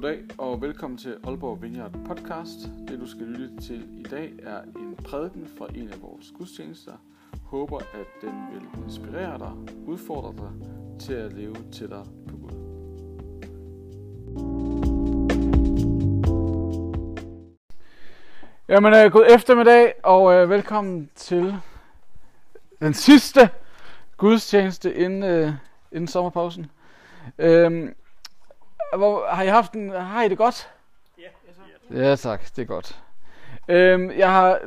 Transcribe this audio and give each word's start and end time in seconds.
Goddag 0.00 0.20
og 0.38 0.62
velkommen 0.62 0.98
til 0.98 1.16
Aalborg 1.24 1.62
Vineyard 1.62 1.92
podcast. 2.06 2.58
Det 2.88 3.00
du 3.00 3.06
skal 3.06 3.26
lytte 3.26 3.60
til 3.60 3.88
i 3.98 4.02
dag 4.02 4.32
er 4.42 4.62
en 4.62 4.96
prædiken 5.04 5.48
fra 5.58 5.66
en 5.74 5.88
af 5.88 6.02
vores 6.02 6.32
gudstjenester. 6.38 6.92
Håber 7.44 7.78
at 7.78 8.06
den 8.22 8.32
vil 8.52 8.84
inspirere 8.84 9.38
dig, 9.38 9.52
udfordre 9.86 10.34
dig 10.36 10.50
til 11.00 11.12
at 11.12 11.32
leve 11.32 11.56
tættere 11.72 12.06
på 12.28 12.36
Gud. 12.36 12.50
Jamen, 18.68 18.94
øh, 18.94 19.12
god 19.12 19.26
eftermiddag 19.30 19.94
og 20.02 20.34
øh, 20.34 20.50
velkommen 20.50 21.10
til 21.14 21.54
den 22.80 22.94
sidste 22.94 23.50
gudstjeneste 24.16 24.94
inden, 24.94 25.22
øh, 25.22 25.52
inden 25.92 26.08
sommerpausen. 26.08 26.70
Øhm, 27.38 27.94
hvor, 28.96 29.26
har 29.26 29.42
I 29.42 29.46
haft 29.46 29.72
en, 29.72 29.90
har 29.90 30.22
I 30.22 30.28
det 30.28 30.38
godt? 30.38 30.70
Ja, 31.18 31.22
ja, 31.90 32.08
ja 32.08 32.16
tak, 32.16 32.56
det 32.56 32.62
er 32.62 32.66
godt. 32.66 33.00
Øhm, 33.68 34.10
jeg 34.10 34.32
har 34.32 34.60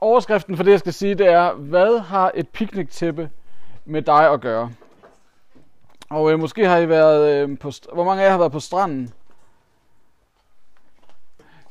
overskriften 0.00 0.56
for 0.56 0.64
det, 0.64 0.70
jeg 0.70 0.80
skal 0.80 0.92
sige, 0.92 1.14
det 1.14 1.26
er, 1.26 1.52
hvad 1.52 1.98
har 1.98 2.32
et 2.34 2.48
picnic-tæppe 2.48 3.30
med 3.84 4.02
dig 4.02 4.32
at 4.32 4.40
gøre? 4.40 4.72
Og 6.10 6.32
øh, 6.32 6.38
måske 6.38 6.66
har 6.66 6.78
I 6.78 6.88
været 6.88 7.30
øh, 7.30 7.58
på, 7.58 7.72
hvor 7.92 8.04
mange 8.04 8.22
af 8.22 8.26
jer 8.26 8.30
har 8.30 8.38
været 8.38 8.52
på 8.52 8.60
stranden? 8.60 9.12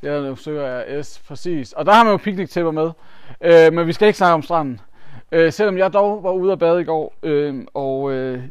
Ja, 0.03 0.21
nu 0.21 0.35
søger 0.35 0.67
jeg 0.67 1.05
S, 1.05 1.19
præcis. 1.27 1.73
Og 1.73 1.85
der 1.85 1.93
har 1.93 2.03
man 2.03 2.11
jo 2.11 2.17
picnic-tæpper 2.17 2.71
med. 2.71 2.91
Øh, 3.41 3.73
men 3.73 3.87
vi 3.87 3.93
skal 3.93 4.07
ikke 4.07 4.17
snakke 4.17 4.33
om 4.33 4.41
stranden. 4.41 4.79
Øh, 5.31 5.53
selvom 5.53 5.77
jeg 5.77 5.93
dog 5.93 6.23
var 6.23 6.31
ude 6.31 6.51
at 6.51 6.59
bade 6.59 6.81
i 6.81 6.83
går, 6.83 7.13
øh, 7.23 7.65
og 7.73 8.11
øh, 8.11 8.43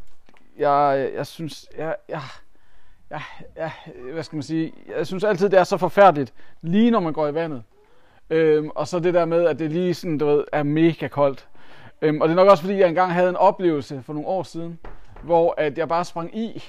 jeg, 0.58 1.10
jeg 1.14 1.26
synes, 1.26 1.66
jeg, 1.78 1.96
jeg, 2.08 2.20
jeg, 3.10 3.20
jeg, 3.56 3.72
hvad 4.12 4.22
skal 4.22 4.36
man 4.36 4.42
sige, 4.42 4.72
jeg 4.96 5.06
synes 5.06 5.24
altid, 5.24 5.48
det 5.48 5.58
er 5.58 5.64
så 5.64 5.76
forfærdeligt, 5.76 6.34
lige 6.62 6.90
når 6.90 7.00
man 7.00 7.12
går 7.12 7.28
i 7.28 7.34
vandet. 7.34 7.62
Øhm, 8.30 8.70
og 8.74 8.88
så 8.88 8.98
det 8.98 9.14
der 9.14 9.24
med, 9.24 9.46
at 9.46 9.58
det 9.58 9.72
lige 9.72 9.94
sådan, 9.94 10.18
du 10.18 10.26
ved, 10.26 10.44
er 10.52 10.62
mega 10.62 11.08
koldt. 11.08 11.48
Øhm, 12.02 12.20
og 12.20 12.28
det 12.28 12.32
er 12.32 12.36
nok 12.36 12.48
også, 12.48 12.62
fordi 12.62 12.78
jeg 12.78 12.88
engang 12.88 13.12
havde 13.12 13.28
en 13.28 13.36
oplevelse 13.36 14.02
for 14.02 14.12
nogle 14.12 14.28
år 14.28 14.42
siden, 14.42 14.78
hvor 15.22 15.54
at 15.58 15.78
jeg 15.78 15.88
bare 15.88 16.04
sprang 16.04 16.38
i, 16.38 16.64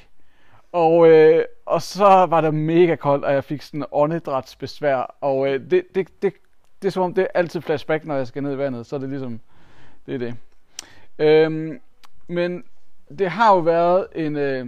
og, 0.71 1.09
øh, 1.09 1.45
og 1.65 1.81
så 1.81 2.05
var 2.29 2.41
det 2.41 2.53
mega 2.53 2.95
koldt, 2.95 3.25
og 3.25 3.33
jeg 3.33 3.43
fik 3.43 3.61
sådan 3.61 3.85
åndedrætsbesvær. 3.91 5.15
Og 5.21 5.47
øh, 5.53 5.71
det, 5.71 5.83
det, 5.95 6.21
det, 6.21 6.33
det 6.81 6.87
er 6.87 6.91
som 6.91 7.03
om, 7.03 7.13
det 7.13 7.21
er 7.21 7.27
altid 7.39 7.61
flashback, 7.61 8.05
når 8.05 8.15
jeg 8.15 8.27
skal 8.27 8.43
ned 8.43 8.53
i 8.53 8.57
vandet. 8.57 8.85
Så 8.85 8.95
er 8.95 8.99
det 8.99 9.09
ligesom, 9.09 9.39
det 10.05 10.13
er 10.13 10.17
det. 10.17 10.35
Øhm, 11.19 11.79
men 12.27 12.63
det 13.19 13.29
har 13.29 13.55
jo 13.55 13.59
været 13.59 14.07
en, 14.15 14.35
øh, 14.35 14.67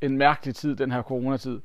en 0.00 0.18
mærkelig 0.18 0.54
tid, 0.54 0.76
den 0.76 0.92
her 0.92 1.02
coronatid. 1.02 1.60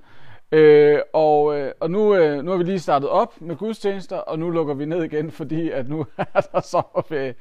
Øh, 0.51 0.99
og, 1.13 1.59
øh, 1.59 1.71
og 1.79 1.91
nu, 1.91 2.15
øh, 2.15 2.43
nu 2.43 2.51
har 2.51 2.57
vi 2.57 2.63
lige 2.63 2.79
startet 2.79 3.09
op 3.09 3.41
med 3.41 3.55
gudstjenester, 3.55 4.17
og 4.17 4.39
nu 4.39 4.49
lukker 4.49 4.73
vi 4.73 4.85
ned 4.85 5.03
igen, 5.03 5.31
fordi 5.31 5.69
at 5.69 5.89
nu 5.89 6.05
er 6.35 6.41
der 6.41 6.61
sommerferie. 6.61 7.35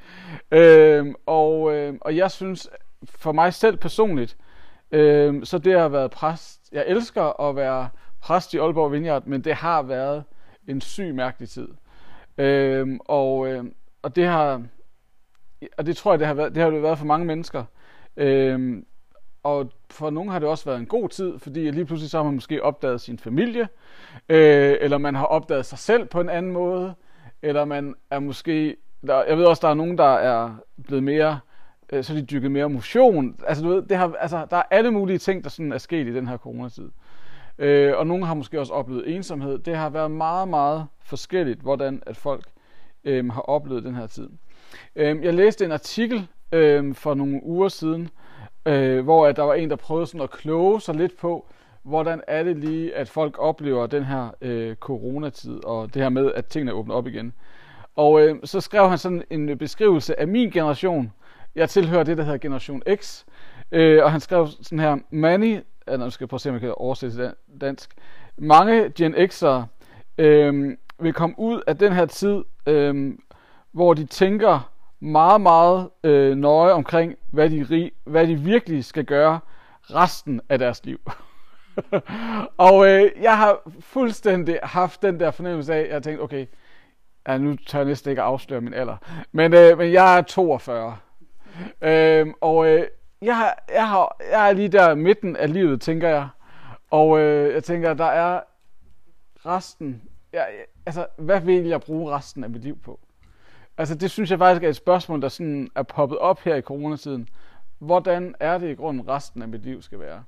Øh, 0.51 1.13
og, 1.25 1.73
øh, 1.73 1.93
og 2.01 2.17
jeg 2.17 2.31
synes, 2.31 2.69
for 3.05 3.31
mig 3.31 3.53
selv 3.53 3.77
personligt, 3.77 4.37
øh, 4.91 5.45
så 5.45 5.57
det 5.57 5.79
har 5.79 5.89
været 5.89 6.11
præst. 6.11 6.69
Jeg 6.71 6.85
elsker 6.87 7.41
at 7.41 7.55
være 7.55 7.89
præst 8.21 8.53
i 8.53 8.57
Aalborg 8.57 8.91
Vineyard, 8.91 9.25
men 9.25 9.43
det 9.43 9.53
har 9.55 9.81
været 9.81 10.23
en 10.67 10.81
syg 10.81 11.13
mærkelig 11.13 11.49
tid. 11.49 11.67
Øh, 12.37 12.87
og, 12.99 13.47
øh, 13.47 13.63
og 14.01 14.15
det 14.15 14.25
har, 14.25 14.63
og 15.77 15.85
det 15.85 15.97
tror 15.97 16.11
jeg, 16.11 16.19
det 16.19 16.27
har 16.27 16.33
været, 16.33 16.55
det 16.55 16.63
har 16.63 16.69
det 16.69 16.83
været 16.83 16.97
for 16.97 17.05
mange 17.05 17.25
mennesker. 17.25 17.63
Øhm, 18.17 18.85
og 19.43 19.71
for 19.89 20.09
nogle 20.09 20.31
har 20.31 20.39
det 20.39 20.47
også 20.47 20.65
været 20.65 20.79
en 20.79 20.85
god 20.85 21.09
tid, 21.09 21.39
fordi 21.39 21.71
lige 21.71 21.85
pludselig 21.85 22.11
så 22.11 22.17
har 22.17 22.23
man 22.23 22.33
måske 22.33 22.63
opdaget 22.63 23.01
sin 23.01 23.19
familie, 23.19 23.67
øh, 24.29 24.75
eller 24.81 24.97
man 24.97 25.15
har 25.15 25.25
opdaget 25.25 25.65
sig 25.65 25.77
selv 25.77 26.05
på 26.05 26.21
en 26.21 26.29
anden 26.29 26.51
måde, 26.51 26.93
eller 27.41 27.65
man 27.65 27.95
er 28.11 28.19
måske, 28.19 28.75
der, 29.07 29.23
jeg 29.23 29.37
ved 29.37 29.45
også, 29.45 29.61
der 29.61 29.67
er 29.67 29.73
nogen, 29.73 29.97
der 29.97 30.13
er 30.13 30.55
blevet 30.83 31.03
mere, 31.03 31.39
øh, 31.93 32.03
så 32.03 32.13
de 32.13 32.21
dykket 32.21 32.51
mere 32.51 32.69
motion. 32.69 33.35
Altså 33.47 33.63
du 33.63 33.69
ved, 33.69 33.81
det 33.81 33.97
har, 33.97 34.13
altså, 34.19 34.45
der 34.49 34.57
er 34.57 34.63
alle 34.71 34.91
mulige 34.91 35.17
ting, 35.17 35.43
der 35.43 35.49
sådan 35.49 35.71
er 35.71 35.77
sket 35.77 36.07
i 36.07 36.13
den 36.13 36.27
her 36.27 36.37
coronatid. 36.37 36.89
Øh, 37.57 37.97
og 37.97 38.07
nogle 38.07 38.25
har 38.25 38.33
måske 38.33 38.59
også 38.59 38.73
oplevet 38.73 39.15
ensomhed. 39.15 39.59
Det 39.59 39.75
har 39.75 39.89
været 39.89 40.11
meget, 40.11 40.47
meget 40.47 40.85
forskelligt, 41.03 41.61
hvordan 41.61 42.03
at 42.05 42.17
folk 42.17 42.45
øh, 43.03 43.31
har 43.31 43.41
oplevet 43.41 43.83
den 43.83 43.95
her 43.95 44.07
tid. 44.07 44.29
Øh, 44.95 45.23
jeg 45.23 45.33
læste 45.33 45.65
en 45.65 45.71
artikel 45.71 46.27
øh, 46.53 46.95
for 46.95 47.13
nogle 47.13 47.39
uger 47.43 47.69
siden, 47.69 48.09
øh, 48.65 49.03
hvor 49.03 49.27
at 49.27 49.35
der 49.35 49.43
var 49.43 49.53
en, 49.53 49.69
der 49.69 49.75
prøvede 49.75 50.07
sådan 50.07 50.21
at 50.21 50.31
kloge 50.31 50.81
sig 50.81 50.95
lidt 50.95 51.17
på, 51.17 51.45
hvordan 51.83 52.21
er 52.27 52.43
det 52.43 52.57
lige, 52.57 52.95
at 52.95 53.09
folk 53.09 53.35
oplever 53.39 53.87
den 53.87 54.03
her 54.03 54.29
øh, 54.41 54.75
coronatid, 54.75 55.65
og 55.65 55.93
det 55.93 56.01
her 56.01 56.09
med, 56.09 56.31
at 56.35 56.45
tingene 56.45 56.73
åbner 56.73 56.95
op 56.95 57.07
igen. 57.07 57.33
Og 57.95 58.21
øh, 58.21 58.35
så 58.43 58.61
skrev 58.61 58.89
han 58.89 58.97
sådan 58.97 59.23
en 59.29 59.57
beskrivelse 59.57 60.19
af 60.19 60.27
min 60.27 60.49
generation. 60.49 61.13
Jeg 61.55 61.69
tilhører 61.69 62.03
det, 62.03 62.17
der 62.17 62.23
hedder 62.23 62.37
Generation 62.37 62.81
X. 62.95 63.23
Øh, 63.71 64.03
og 64.03 64.11
han 64.11 64.19
skrev 64.19 64.47
sådan 64.47 64.79
her, 64.79 64.97
Many, 65.09 65.59
ja, 65.87 65.97
nu 65.97 66.09
skal 66.09 66.23
jeg 66.23 66.29
prøve 66.29 66.37
at 66.37 66.41
se, 66.41 66.49
om 66.49 66.53
jeg 66.53 66.61
kan 66.61 66.73
oversætte 66.77 67.23
det 67.23 67.33
dansk. 67.61 67.89
Mange 68.37 68.89
Gen 68.89 69.15
X'ere 69.15 69.63
øh, 70.17 70.77
vil 70.99 71.13
komme 71.13 71.35
ud 71.39 71.61
af 71.67 71.77
den 71.77 71.93
her 71.93 72.05
tid, 72.05 72.43
øh, 72.67 73.13
hvor 73.71 73.93
de 73.93 74.05
tænker, 74.05 74.72
meget, 75.03 75.41
meget 75.41 75.89
øh, 76.03 76.35
nøje 76.35 76.73
omkring, 76.73 77.15
hvad 77.31 77.49
de, 77.49 77.91
hvad 78.03 78.27
de 78.27 78.35
virkelig 78.35 78.85
skal 78.85 79.05
gøre 79.05 79.39
resten 79.81 80.41
af 80.49 80.59
deres 80.59 80.85
liv. 80.85 80.99
og 82.57 82.87
øh, 82.87 83.11
jeg 83.21 83.37
har 83.37 83.71
fuldstændig 83.79 84.59
haft 84.63 85.01
den 85.01 85.19
der 85.19 85.31
fornemmelse 85.31 85.73
af, 85.73 85.79
at 85.79 85.89
jeg 85.89 86.03
tænkte, 86.03 86.21
okay, 86.21 86.45
ja, 87.27 87.37
nu 87.37 87.55
tør 87.55 87.79
jeg 87.79 87.87
næsten 87.87 88.09
ikke 88.09 88.21
afsløre 88.21 88.61
min 88.61 88.73
alder, 88.73 88.97
men, 89.31 89.53
øh, 89.53 89.77
men 89.77 89.93
jeg 89.93 90.17
er 90.17 90.21
42. 90.21 90.97
Øh, 91.81 92.27
og 92.41 92.67
øh, 92.67 92.87
jeg, 93.21 93.37
har, 93.37 93.63
jeg, 93.73 93.89
har, 93.89 94.17
jeg 94.31 94.49
er 94.49 94.53
lige 94.53 94.69
der 94.69 94.95
midten 94.95 95.35
af 95.35 95.53
livet, 95.53 95.81
tænker 95.81 96.09
jeg. 96.09 96.27
Og 96.91 97.19
øh, 97.19 97.53
jeg 97.53 97.63
tænker, 97.63 97.93
der 97.93 98.05
er 98.05 98.41
resten, 99.45 100.01
jeg, 100.33 100.47
altså, 100.85 101.07
hvad 101.17 101.41
vil 101.41 101.65
jeg 101.65 101.81
bruge 101.81 102.11
resten 102.11 102.43
af 102.43 102.49
mit 102.49 102.61
liv 102.61 102.77
på? 102.81 102.99
Altså 103.77 103.95
det 103.95 104.11
synes 104.11 104.31
jeg 104.31 104.39
faktisk 104.39 104.63
er 104.63 104.69
et 104.69 104.75
spørgsmål, 104.75 105.21
der 105.21 105.27
sådan 105.27 105.69
er 105.75 105.83
poppet 105.83 106.17
op 106.17 106.39
her 106.39 106.55
i 106.55 106.61
coronatiden. 106.61 107.29
Hvordan 107.79 108.35
er 108.39 108.57
det 108.57 108.69
i 108.69 108.73
grunden 108.73 109.07
resten 109.07 109.41
af 109.41 109.47
mit 109.47 109.63
liv 109.63 109.81
skal 109.81 109.99
være? 109.99 110.23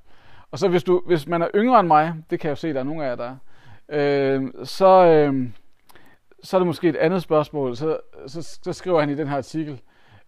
Og 0.50 0.58
så 0.58 0.68
hvis, 0.68 0.84
du, 0.84 1.02
hvis 1.06 1.26
man 1.26 1.42
er 1.42 1.48
yngre 1.54 1.80
end 1.80 1.88
mig, 1.88 2.14
det 2.30 2.40
kan 2.40 2.48
jeg 2.48 2.50
jo 2.50 2.56
se, 2.56 2.72
der 2.72 2.80
er 2.80 2.84
nogle 2.84 3.04
af 3.04 3.08
jer, 3.08 3.14
der 3.16 3.36
er, 3.88 4.36
øh, 4.38 4.52
så, 4.64 5.06
øh, 5.06 5.48
så 6.42 6.56
er 6.56 6.58
det 6.58 6.66
måske 6.66 6.88
et 6.88 6.96
andet 6.96 7.22
spørgsmål. 7.22 7.76
Så, 7.76 7.98
så, 8.26 8.58
så 8.62 8.72
skriver 8.72 9.00
han 9.00 9.10
i 9.10 9.14
den 9.14 9.28
her 9.28 9.36
artikel, 9.36 9.80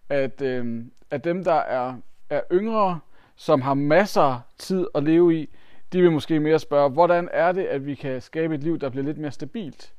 at, 0.09 0.41
øh, 0.41 0.85
at 1.11 1.23
dem, 1.23 1.43
der 1.43 1.53
er, 1.53 1.93
er 2.29 2.41
yngre, 2.51 2.99
som 3.35 3.61
har 3.61 3.73
masser 3.73 4.39
tid 4.57 4.87
at 4.95 5.03
leve 5.03 5.35
i, 5.35 5.49
de 5.93 6.01
vil 6.01 6.11
måske 6.11 6.39
mere 6.39 6.59
spørge, 6.59 6.89
hvordan 6.89 7.29
er 7.33 7.51
det, 7.51 7.63
at 7.63 7.85
vi 7.85 7.95
kan 7.95 8.21
skabe 8.21 8.55
et 8.55 8.63
liv, 8.63 8.79
der 8.79 8.89
bliver 8.89 9.05
lidt 9.05 9.17
mere 9.17 9.31
stabilt? 9.31 9.93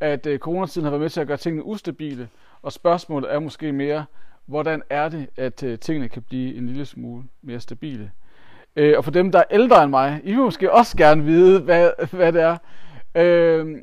At 0.00 0.26
øh, 0.26 0.38
coronatiden 0.38 0.84
har 0.84 0.90
været 0.90 1.00
med 1.00 1.10
til 1.10 1.20
at 1.20 1.26
gøre 1.26 1.36
tingene 1.36 1.64
ustabile, 1.64 2.28
og 2.62 2.72
spørgsmålet 2.72 3.34
er 3.34 3.38
måske 3.38 3.72
mere, 3.72 4.04
hvordan 4.46 4.82
er 4.90 5.08
det, 5.08 5.28
at 5.36 5.62
øh, 5.62 5.78
tingene 5.78 6.08
kan 6.08 6.22
blive 6.22 6.54
en 6.54 6.66
lille 6.66 6.86
smule 6.86 7.24
mere 7.42 7.60
stabile. 7.60 8.10
Uh, 8.80 8.92
og 8.96 9.04
for 9.04 9.10
dem, 9.10 9.32
der 9.32 9.38
er 9.38 9.44
ældre 9.50 9.82
end 9.82 9.90
mig, 9.90 10.20
I 10.24 10.30
vil 10.30 10.40
måske 10.40 10.72
også 10.72 10.96
gerne 10.96 11.24
vide, 11.24 11.60
hvad, 11.60 11.90
hvad 12.12 12.32
det 12.32 12.42
er. 12.42 12.56
Øh, 13.14 13.76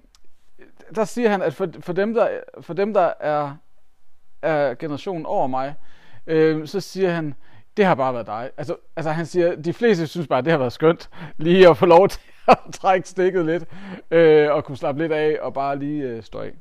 der 0.96 1.06
siger 1.06 1.30
han, 1.30 1.42
at 1.42 1.54
for, 1.54 1.68
for 1.80 1.94
dem, 1.94 2.14
der, 2.14 2.30
for 2.62 2.74
dem, 2.74 2.94
der 2.94 3.14
er, 3.20 3.56
er 4.42 4.76
generationen 4.76 5.26
over 5.26 5.48
mig, 5.48 5.76
øh, 6.28 6.68
så 6.68 6.80
siger 6.80 7.12
han, 7.12 7.34
det 7.78 7.86
har 7.86 7.96
bare 7.96 8.14
været 8.14 8.28
dig. 8.28 8.50
Altså, 8.58 8.76
altså 8.96 9.12
han 9.12 9.26
siger, 9.26 9.56
de 9.56 9.74
fleste 9.74 10.08
synes 10.08 10.28
bare, 10.28 10.40
at 10.40 10.46
det 10.46 10.52
har 10.52 10.58
været 10.58 10.74
skønt, 10.74 11.10
lige 11.38 11.70
at 11.70 11.78
få 11.78 11.86
lov 11.86 12.10
til 12.10 12.22
at 12.48 12.58
trække 12.74 13.10
stikket 13.10 13.46
lidt, 13.46 13.64
øh, 14.12 14.52
og 14.52 14.64
kunne 14.64 14.78
slappe 14.78 15.02
lidt 15.02 15.12
af, 15.12 15.38
og 15.42 15.54
bare 15.54 15.80
lige 15.80 16.04
øh, 16.04 16.24
stå 16.24 16.40
af. 16.40 16.52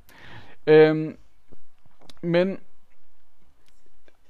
Øh, 0.67 1.15
men 2.25 2.59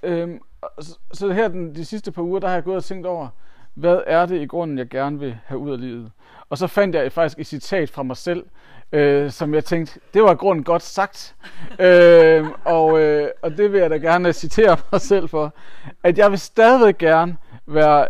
øhm, 0.02 0.40
så, 0.80 0.98
så 1.12 1.32
her 1.32 1.48
den, 1.48 1.74
de 1.74 1.84
sidste 1.84 2.12
par 2.12 2.22
uger, 2.22 2.40
der 2.40 2.48
har 2.48 2.54
jeg 2.54 2.64
gået 2.64 2.76
og 2.76 2.84
tænkt 2.84 3.06
over, 3.06 3.28
hvad 3.74 4.00
er 4.06 4.26
det 4.26 4.40
i 4.40 4.46
grunden, 4.46 4.78
jeg 4.78 4.88
gerne 4.88 5.18
vil 5.18 5.38
have 5.44 5.58
ud 5.58 5.72
af 5.72 5.80
livet? 5.80 6.12
Og 6.50 6.58
så 6.58 6.66
fandt 6.66 6.96
jeg 6.96 7.12
faktisk 7.12 7.38
et 7.38 7.46
citat 7.46 7.90
fra 7.90 8.02
mig 8.02 8.16
selv, 8.16 8.46
øh, 8.92 9.30
som 9.30 9.54
jeg 9.54 9.64
tænkte, 9.64 10.00
det 10.14 10.22
var 10.22 10.32
i 10.32 10.36
grunden 10.36 10.64
godt 10.64 10.82
sagt. 10.82 11.36
øh, 11.80 12.46
og, 12.64 13.00
øh, 13.02 13.28
og 13.42 13.50
det 13.50 13.72
vil 13.72 13.80
jeg 13.80 13.90
da 13.90 13.96
gerne 13.96 14.32
citere 14.32 14.76
mig 14.92 15.00
selv 15.00 15.28
for, 15.28 15.54
at 16.02 16.18
jeg 16.18 16.30
vil 16.30 16.38
stadig 16.38 16.98
gerne 16.98 17.36
være 17.66 18.08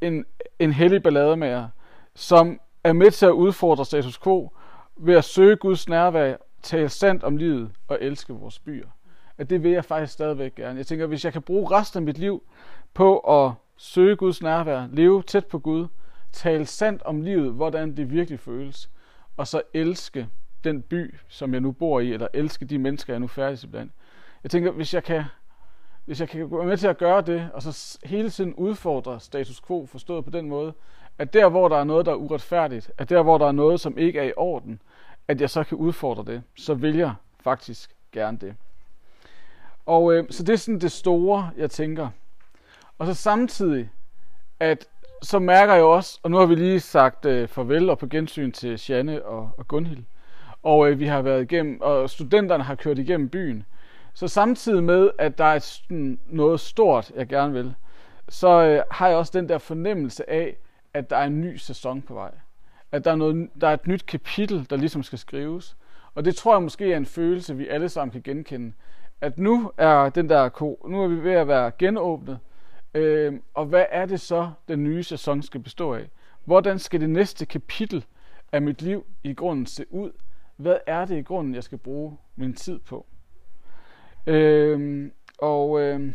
en, 0.00 0.24
en 0.58 0.72
hellig 0.72 1.02
ballademager, 1.02 1.68
som 2.14 2.60
er 2.84 2.92
med 2.92 3.10
til 3.10 3.26
at 3.26 3.32
udfordre 3.32 3.84
status 3.84 4.18
quo 4.18 4.52
ved 4.96 5.14
at 5.14 5.24
søge 5.24 5.56
Guds 5.56 5.88
nærvær, 5.88 6.36
tale 6.62 6.88
sandt 6.88 7.24
om 7.24 7.36
livet 7.36 7.70
og 7.88 7.98
elske 8.00 8.32
vores 8.32 8.58
byer 8.58 8.86
at 9.38 9.50
det 9.50 9.62
vil 9.62 9.70
jeg 9.70 9.84
faktisk 9.84 10.12
stadigvæk 10.12 10.54
gerne. 10.54 10.78
Jeg 10.78 10.86
tænker, 10.86 11.06
hvis 11.06 11.24
jeg 11.24 11.32
kan 11.32 11.42
bruge 11.42 11.70
resten 11.70 11.98
af 11.98 12.02
mit 12.02 12.18
liv 12.18 12.42
på 12.94 13.18
at 13.18 13.52
søge 13.76 14.16
Guds 14.16 14.42
nærvær, 14.42 14.86
leve 14.92 15.22
tæt 15.22 15.46
på 15.46 15.58
Gud, 15.58 15.86
tale 16.32 16.66
sandt 16.66 17.02
om 17.02 17.20
livet, 17.20 17.52
hvordan 17.52 17.96
det 17.96 18.10
virkelig 18.10 18.40
føles, 18.40 18.90
og 19.36 19.46
så 19.46 19.62
elske 19.74 20.28
den 20.64 20.82
by, 20.82 21.14
som 21.28 21.52
jeg 21.52 21.60
nu 21.60 21.72
bor 21.72 22.00
i, 22.00 22.12
eller 22.12 22.28
elske 22.34 22.64
de 22.64 22.78
mennesker, 22.78 23.12
jeg 23.12 23.20
nu 23.20 23.26
færdig 23.26 23.70
blandt. 23.70 23.92
Jeg 24.42 24.50
tænker, 24.50 24.70
hvis 24.70 24.94
jeg 24.94 25.04
kan, 25.04 25.24
hvis 26.04 26.20
jeg 26.20 26.28
kan 26.28 26.48
gå 26.48 26.62
med 26.62 26.76
til 26.76 26.88
at 26.88 26.98
gøre 26.98 27.20
det, 27.22 27.48
og 27.52 27.62
så 27.62 27.98
hele 28.04 28.30
tiden 28.30 28.54
udfordre 28.54 29.20
status 29.20 29.60
quo, 29.60 29.86
forstået 29.86 30.24
på 30.24 30.30
den 30.30 30.48
måde, 30.48 30.72
at 31.18 31.32
der, 31.32 31.48
hvor 31.48 31.68
der 31.68 31.76
er 31.76 31.84
noget, 31.84 32.06
der 32.06 32.12
er 32.12 32.16
uretfærdigt, 32.16 32.90
at 32.98 33.10
der, 33.10 33.22
hvor 33.22 33.38
der 33.38 33.46
er 33.46 33.52
noget, 33.52 33.80
som 33.80 33.98
ikke 33.98 34.18
er 34.18 34.24
i 34.24 34.32
orden, 34.36 34.82
at 35.28 35.40
jeg 35.40 35.50
så 35.50 35.64
kan 35.64 35.78
udfordre 35.78 36.32
det, 36.32 36.42
så 36.56 36.74
vil 36.74 36.96
jeg 36.96 37.14
faktisk 37.40 37.90
gerne 38.12 38.38
det. 38.38 38.54
Og 39.86 40.14
øh, 40.14 40.24
så 40.30 40.42
det 40.42 40.52
er 40.52 40.56
sådan 40.56 40.80
det 40.80 40.92
store, 40.92 41.50
jeg 41.56 41.70
tænker. 41.70 42.08
Og 42.98 43.06
så 43.06 43.14
samtidig, 43.14 43.90
at 44.60 44.86
så 45.22 45.38
mærker 45.38 45.74
jeg 45.74 45.84
også, 45.84 46.20
og 46.22 46.30
nu 46.30 46.36
har 46.36 46.46
vi 46.46 46.54
lige 46.54 46.80
sagt 46.80 47.24
øh, 47.24 47.48
farvel 47.48 47.90
og 47.90 47.98
på 47.98 48.06
gensyn 48.06 48.52
til 48.52 48.80
Janne 48.88 49.24
og, 49.24 49.50
og 49.58 49.68
Gunhild, 49.68 50.04
og 50.62 50.90
øh, 50.90 50.98
vi 50.98 51.06
har 51.06 51.22
været 51.22 51.42
igennem, 51.42 51.80
og 51.80 52.10
studenterne 52.10 52.64
har 52.64 52.74
kørt 52.74 52.98
igennem 52.98 53.28
byen. 53.28 53.64
Så 54.14 54.28
samtidig 54.28 54.82
med, 54.82 55.10
at 55.18 55.38
der 55.38 55.44
er 55.44 55.58
sådan 55.58 56.18
noget 56.26 56.60
stort, 56.60 57.12
jeg 57.16 57.28
gerne 57.28 57.52
vil, 57.52 57.74
så 58.28 58.48
øh, 58.48 58.82
har 58.90 59.08
jeg 59.08 59.16
også 59.16 59.32
den 59.34 59.48
der 59.48 59.58
fornemmelse 59.58 60.30
af, 60.30 60.56
at 60.94 61.10
der 61.10 61.16
er 61.16 61.24
en 61.24 61.40
ny 61.40 61.56
sæson 61.56 62.02
på 62.02 62.14
vej. 62.14 62.30
At 62.92 63.04
der 63.04 63.10
er, 63.10 63.16
noget, 63.16 63.48
der 63.60 63.68
er 63.68 63.74
et 63.74 63.86
nyt 63.86 64.06
kapitel, 64.06 64.66
der 64.70 64.76
ligesom 64.76 65.02
skal 65.02 65.18
skrives. 65.18 65.76
Og 66.14 66.24
det 66.24 66.36
tror 66.36 66.54
jeg 66.54 66.62
måske 66.62 66.92
er 66.92 66.96
en 66.96 67.06
følelse, 67.06 67.56
vi 67.56 67.68
alle 67.68 67.88
sammen 67.88 68.12
kan 68.12 68.22
genkende. 68.22 68.72
At 69.24 69.38
nu 69.38 69.72
er 69.76 70.08
den 70.08 70.28
der 70.28 70.48
ko, 70.48 70.86
nu 70.88 71.02
er 71.02 71.08
vi 71.08 71.24
ved 71.24 71.32
at 71.32 71.48
være 71.48 71.70
genåbnet. 71.78 72.38
Øh, 72.94 73.34
og 73.54 73.66
hvad 73.66 73.84
er 73.90 74.06
det 74.06 74.20
så, 74.20 74.50
den 74.68 74.84
nye 74.84 75.02
sæson 75.02 75.42
skal 75.42 75.60
bestå 75.60 75.94
af? 75.94 76.08
Hvordan 76.44 76.78
skal 76.78 77.00
det 77.00 77.10
næste 77.10 77.46
kapitel 77.46 78.04
af 78.52 78.62
mit 78.62 78.82
liv 78.82 79.06
i 79.22 79.34
grunden 79.34 79.66
se 79.66 79.84
ud? 79.90 80.12
Hvad 80.56 80.76
er 80.86 81.04
det 81.04 81.18
i 81.18 81.22
grunden, 81.22 81.54
jeg 81.54 81.64
skal 81.64 81.78
bruge 81.78 82.16
min 82.36 82.54
tid 82.54 82.78
på? 82.78 83.06
Øh, 84.26 85.10
og 85.38 85.80
øh, 85.80 86.12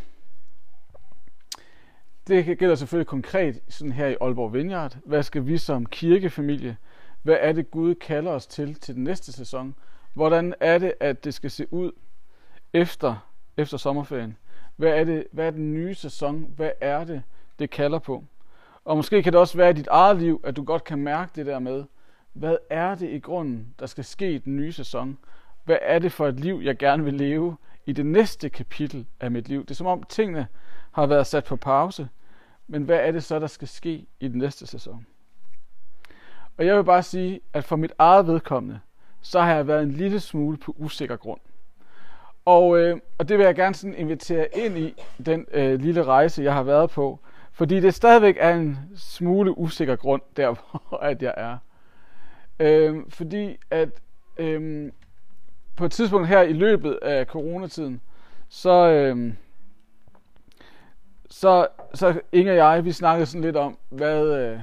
det 2.27 2.57
gælder 2.59 2.75
selvfølgelig 2.75 3.07
konkret 3.07 3.59
sådan 3.67 3.91
her 3.91 4.07
i 4.07 4.15
Aalborg 4.21 4.53
Vineyard. 4.53 4.97
Hvad 5.05 5.23
skal 5.23 5.47
vi 5.47 5.57
som 5.57 5.85
kirkefamilie, 5.85 6.77
hvad 7.21 7.37
er 7.39 7.51
det 7.51 7.71
Gud 7.71 7.95
kalder 7.95 8.31
os 8.31 8.47
til 8.47 8.75
til 8.75 8.95
den 8.95 9.03
næste 9.03 9.31
sæson? 9.31 9.75
Hvordan 10.13 10.53
er 10.59 10.77
det, 10.77 10.93
at 10.99 11.23
det 11.23 11.33
skal 11.33 11.51
se 11.51 11.73
ud 11.73 11.91
efter, 12.73 13.15
efter 13.57 13.77
sommerferien? 13.77 14.37
Hvad 14.75 14.89
er, 14.89 15.03
det, 15.03 15.27
hvad 15.31 15.47
er 15.47 15.51
den 15.51 15.73
nye 15.73 15.95
sæson? 15.95 16.53
Hvad 16.55 16.71
er 16.81 17.03
det, 17.03 17.23
det 17.59 17.69
kalder 17.69 17.99
på? 17.99 18.23
Og 18.85 18.97
måske 18.97 19.23
kan 19.23 19.33
det 19.33 19.41
også 19.41 19.57
være 19.57 19.69
i 19.69 19.73
dit 19.73 19.87
eget 19.87 20.17
liv, 20.17 20.41
at 20.43 20.55
du 20.55 20.63
godt 20.63 20.83
kan 20.83 20.99
mærke 20.99 21.31
det 21.35 21.45
der 21.45 21.59
med, 21.59 21.83
hvad 22.33 22.57
er 22.69 22.95
det 22.95 23.09
i 23.09 23.19
grunden, 23.19 23.75
der 23.79 23.85
skal 23.85 24.03
ske 24.03 24.33
i 24.33 24.37
den 24.37 24.55
nye 24.55 24.71
sæson? 24.71 25.17
Hvad 25.63 25.77
er 25.81 25.99
det 25.99 26.11
for 26.11 26.27
et 26.27 26.39
liv, 26.39 26.61
jeg 26.63 26.77
gerne 26.77 27.03
vil 27.03 27.13
leve 27.13 27.57
i 27.85 27.93
det 27.93 28.05
næste 28.05 28.49
kapitel 28.49 29.05
af 29.19 29.31
mit 29.31 29.47
liv? 29.47 29.61
Det 29.61 29.71
er 29.71 29.75
som 29.75 29.87
om 29.87 30.03
tingene 30.03 30.47
har 30.91 31.05
været 31.05 31.27
sat 31.27 31.43
på 31.43 31.55
pause, 31.55 32.09
men 32.67 32.83
hvad 32.83 32.97
er 32.97 33.11
det 33.11 33.23
så, 33.23 33.39
der 33.39 33.47
skal 33.47 33.67
ske 33.67 34.05
i 34.19 34.27
den 34.27 34.37
næste 34.37 34.67
sæson? 34.67 35.05
Og 36.57 36.65
jeg 36.65 36.77
vil 36.77 36.83
bare 36.83 37.03
sige, 37.03 37.41
at 37.53 37.63
for 37.63 37.75
mit 37.75 37.93
eget 37.97 38.27
vedkommende, 38.27 38.79
så 39.21 39.41
har 39.41 39.55
jeg 39.55 39.67
været 39.67 39.83
en 39.83 39.91
lille 39.91 40.19
smule 40.19 40.57
på 40.57 40.75
usikker 40.77 41.15
grund. 41.15 41.39
Og, 42.49 42.79
øh, 42.79 42.97
og 43.17 43.29
det 43.29 43.37
vil 43.37 43.45
jeg 43.45 43.55
gerne 43.55 43.75
sådan 43.75 43.95
invitere 43.95 44.47
ind 44.53 44.77
i, 44.77 45.03
den 45.25 45.45
øh, 45.51 45.79
lille 45.79 46.03
rejse, 46.03 46.43
jeg 46.43 46.53
har 46.53 46.63
været 46.63 46.89
på. 46.89 47.19
Fordi 47.51 47.79
det 47.79 47.93
stadigvæk 47.93 48.37
er 48.39 48.55
en 48.55 48.77
smule 48.95 49.57
usikker 49.57 49.95
grund, 49.95 50.21
der 50.37 50.55
hvor 50.89 50.97
at 50.97 51.21
jeg 51.21 51.33
er. 51.37 51.57
Øh, 52.59 52.97
fordi 53.09 53.57
at 53.71 53.89
øh, 54.37 54.91
på 55.75 55.85
et 55.85 55.91
tidspunkt 55.91 56.27
her 56.27 56.41
i 56.41 56.53
løbet 56.53 56.99
af 57.01 57.25
coronatiden, 57.25 58.01
så, 58.47 58.89
øh, 58.89 59.33
så, 61.29 61.67
så 61.93 62.21
Inge 62.31 62.51
og 62.51 62.57
jeg, 62.57 62.85
vi 62.85 62.91
snakkede 62.91 63.25
sådan 63.25 63.41
lidt 63.41 63.57
om, 63.57 63.77
hvad, 63.89 64.37
øh, 64.37 64.59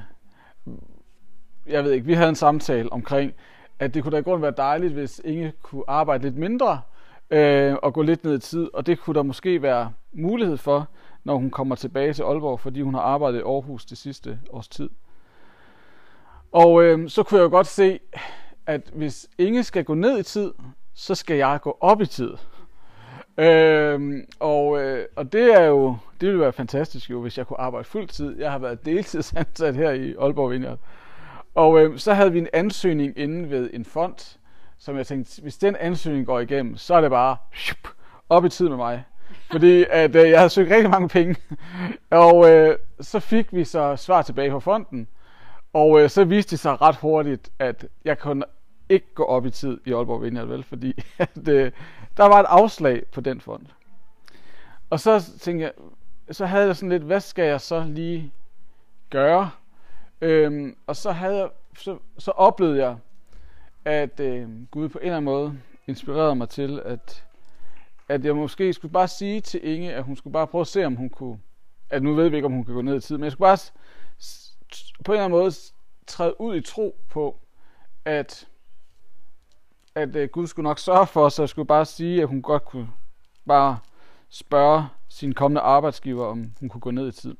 jeg 1.66 1.84
ved 1.84 1.92
ikke, 1.92 2.06
vi 2.06 2.14
havde 2.14 2.28
en 2.28 2.34
samtale 2.34 2.92
omkring, 2.92 3.32
at 3.78 3.94
det 3.94 4.02
kunne 4.02 4.12
da 4.12 4.18
i 4.18 4.22
grund 4.22 4.40
være 4.40 4.54
dejligt, 4.56 4.92
hvis 4.92 5.20
Inge 5.24 5.52
kunne 5.62 5.84
arbejde 5.88 6.24
lidt 6.24 6.36
mindre 6.36 6.80
øh, 7.30 7.74
og 7.82 7.94
gå 7.94 8.02
lidt 8.02 8.24
ned 8.24 8.34
i 8.34 8.38
tid, 8.38 8.68
og 8.74 8.86
det 8.86 8.98
kunne 8.98 9.14
der 9.14 9.22
måske 9.22 9.62
være 9.62 9.92
mulighed 10.12 10.56
for, 10.56 10.88
når 11.24 11.36
hun 11.36 11.50
kommer 11.50 11.74
tilbage 11.74 12.12
til 12.12 12.22
Aalborg, 12.22 12.60
fordi 12.60 12.80
hun 12.80 12.94
har 12.94 13.00
arbejdet 13.00 13.38
i 13.38 13.42
Aarhus 13.42 13.84
det 13.84 13.98
sidste 13.98 14.38
års 14.50 14.68
tid. 14.68 14.88
Og 16.52 16.82
øh, 16.82 17.08
så 17.08 17.22
kunne 17.22 17.38
jeg 17.38 17.44
jo 17.44 17.50
godt 17.50 17.66
se, 17.66 17.98
at 18.66 18.90
hvis 18.94 19.28
Inge 19.38 19.62
skal 19.62 19.84
gå 19.84 19.94
ned 19.94 20.18
i 20.18 20.22
tid, 20.22 20.52
så 20.94 21.14
skal 21.14 21.36
jeg 21.36 21.58
gå 21.62 21.76
op 21.80 22.00
i 22.00 22.06
tid. 22.06 22.30
Øh, 23.38 24.24
og, 24.40 24.82
øh, 24.82 25.06
og 25.16 25.32
det 25.32 25.54
er 25.54 25.62
jo, 25.64 25.96
det 26.20 26.28
ville 26.28 26.40
være 26.40 26.52
fantastisk 26.52 27.10
jo, 27.10 27.20
hvis 27.20 27.38
jeg 27.38 27.46
kunne 27.46 27.60
arbejde 27.60 27.84
fuld 27.84 28.08
tid. 28.08 28.38
Jeg 28.38 28.52
har 28.52 28.58
været 28.58 28.86
deltidsansat 28.86 29.76
her 29.76 29.90
i 29.90 30.14
Aalborg 30.20 30.50
Vineyard. 30.50 30.78
Og 31.54 31.80
øh, 31.80 31.98
så 31.98 32.14
havde 32.14 32.32
vi 32.32 32.38
en 32.38 32.48
ansøgning 32.52 33.18
inde 33.18 33.50
ved 33.50 33.70
en 33.72 33.84
fond, 33.84 34.38
som 34.78 34.96
jeg 34.96 35.06
tænkte, 35.06 35.42
hvis 35.42 35.58
den 35.58 35.76
ansøgning 35.76 36.26
går 36.26 36.40
igennem, 36.40 36.76
så 36.76 36.94
er 36.94 37.00
det 37.00 37.10
bare 37.10 37.36
shup, 37.54 37.88
op 38.28 38.44
i 38.44 38.48
tid 38.48 38.68
med 38.68 38.76
mig. 38.76 39.04
Fordi 39.50 39.84
at 39.90 40.16
øh, 40.16 40.30
jeg 40.30 40.38
havde 40.38 40.50
søgt 40.50 40.70
rigtig 40.70 40.90
mange 40.90 41.08
penge. 41.08 41.36
og 42.10 42.50
øh, 42.50 42.78
så 43.00 43.20
fik 43.20 43.52
vi 43.52 43.64
så 43.64 43.96
svar 43.96 44.22
tilbage 44.22 44.50
fra 44.50 44.58
fonden. 44.58 45.08
Og 45.72 46.00
øh, 46.00 46.10
så 46.10 46.24
viste 46.24 46.50
det 46.50 46.58
sig 46.58 46.82
ret 46.82 46.96
hurtigt, 46.96 47.50
at 47.58 47.86
jeg 48.04 48.18
kunne 48.18 48.44
ikke 48.88 49.14
gå 49.14 49.24
op 49.24 49.46
i 49.46 49.50
tid 49.50 49.80
i 49.84 49.92
Aalborg 49.92 50.22
Vineyard, 50.22 50.48
vel? 50.48 50.62
Fordi 50.62 51.02
at, 51.18 51.48
øh, 51.48 51.72
der 52.16 52.24
var 52.24 52.40
et 52.40 52.46
afslag 52.48 53.06
på 53.12 53.20
den 53.20 53.40
fond. 53.40 53.66
Og 54.90 55.00
så 55.00 55.38
tænkte 55.40 55.64
jeg, 55.64 55.72
så 56.30 56.46
havde 56.46 56.66
jeg 56.66 56.76
sådan 56.76 56.88
lidt, 56.88 57.02
hvad 57.02 57.20
skal 57.20 57.44
jeg 57.44 57.60
så 57.60 57.84
lige 57.84 58.32
gøre? 59.10 59.50
Øhm, 60.20 60.76
og 60.86 60.96
så, 60.96 61.12
havde 61.12 61.36
jeg, 61.36 61.48
så, 61.78 61.98
så 62.18 62.30
oplevede 62.30 62.78
jeg, 62.78 62.96
at 63.86 64.20
øh, 64.20 64.66
Gud 64.70 64.88
på 64.88 64.98
en 64.98 65.04
eller 65.04 65.16
anden 65.16 65.24
måde 65.24 65.58
inspirerede 65.86 66.34
mig 66.34 66.48
til, 66.48 66.82
at, 66.84 67.24
at 68.08 68.24
jeg 68.24 68.36
måske 68.36 68.72
skulle 68.72 68.92
bare 68.92 69.08
sige 69.08 69.40
til 69.40 69.60
Inge, 69.68 69.94
at 69.94 70.04
hun 70.04 70.16
skulle 70.16 70.32
bare 70.32 70.46
prøve 70.46 70.60
at 70.60 70.66
se, 70.66 70.84
om 70.84 70.96
hun 70.96 71.10
kunne, 71.10 71.38
at 71.90 72.02
nu 72.02 72.14
ved 72.14 72.28
vi 72.28 72.36
ikke, 72.36 72.46
om 72.46 72.52
hun 72.52 72.64
kan 72.64 72.74
gå 72.74 72.82
ned 72.82 72.96
i 72.96 73.00
tid, 73.00 73.16
men 73.16 73.24
jeg 73.24 73.32
skulle 73.32 73.46
bare 73.46 73.58
på 75.04 75.12
en 75.12 75.16
eller 75.16 75.24
anden 75.24 75.38
måde 75.38 75.52
træde 76.06 76.40
ud 76.40 76.56
i 76.56 76.60
tro 76.60 76.96
på, 77.10 77.38
at, 78.04 78.48
at 79.94 80.16
øh, 80.16 80.28
Gud 80.28 80.46
skulle 80.46 80.64
nok 80.64 80.78
sørge 80.78 81.06
for 81.06 81.28
så 81.28 81.42
jeg 81.42 81.48
skulle 81.48 81.66
bare 81.66 81.84
sige, 81.84 82.22
at 82.22 82.28
hun 82.28 82.42
godt 82.42 82.64
kunne 82.64 82.88
bare 83.46 83.78
spørge 84.28 84.86
sin 85.08 85.34
kommende 85.34 85.60
arbejdsgiver, 85.60 86.26
om 86.26 86.52
hun 86.60 86.68
kunne 86.68 86.80
gå 86.80 86.90
ned 86.90 87.08
i 87.08 87.12
tid. 87.12 87.36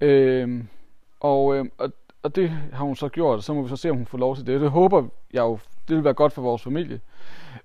Øh, 0.00 0.64
og, 1.20 1.56
øh, 1.56 1.64
og, 1.78 1.92
og 2.22 2.36
det 2.36 2.50
har 2.50 2.84
hun 2.84 2.96
så 2.96 3.08
gjort, 3.08 3.36
og 3.36 3.42
så 3.42 3.54
må 3.54 3.62
vi 3.62 3.68
så 3.68 3.76
se, 3.76 3.90
om 3.90 3.96
hun 3.96 4.06
får 4.06 4.18
lov 4.18 4.36
til 4.36 4.46
det. 4.46 4.60
Det 4.60 4.70
håber 4.70 5.06
jeg 5.32 5.40
jo, 5.40 5.58
det 5.88 5.96
vil 5.96 6.04
være 6.04 6.14
godt 6.14 6.32
for 6.32 6.42
vores 6.42 6.62
familie. 6.62 7.00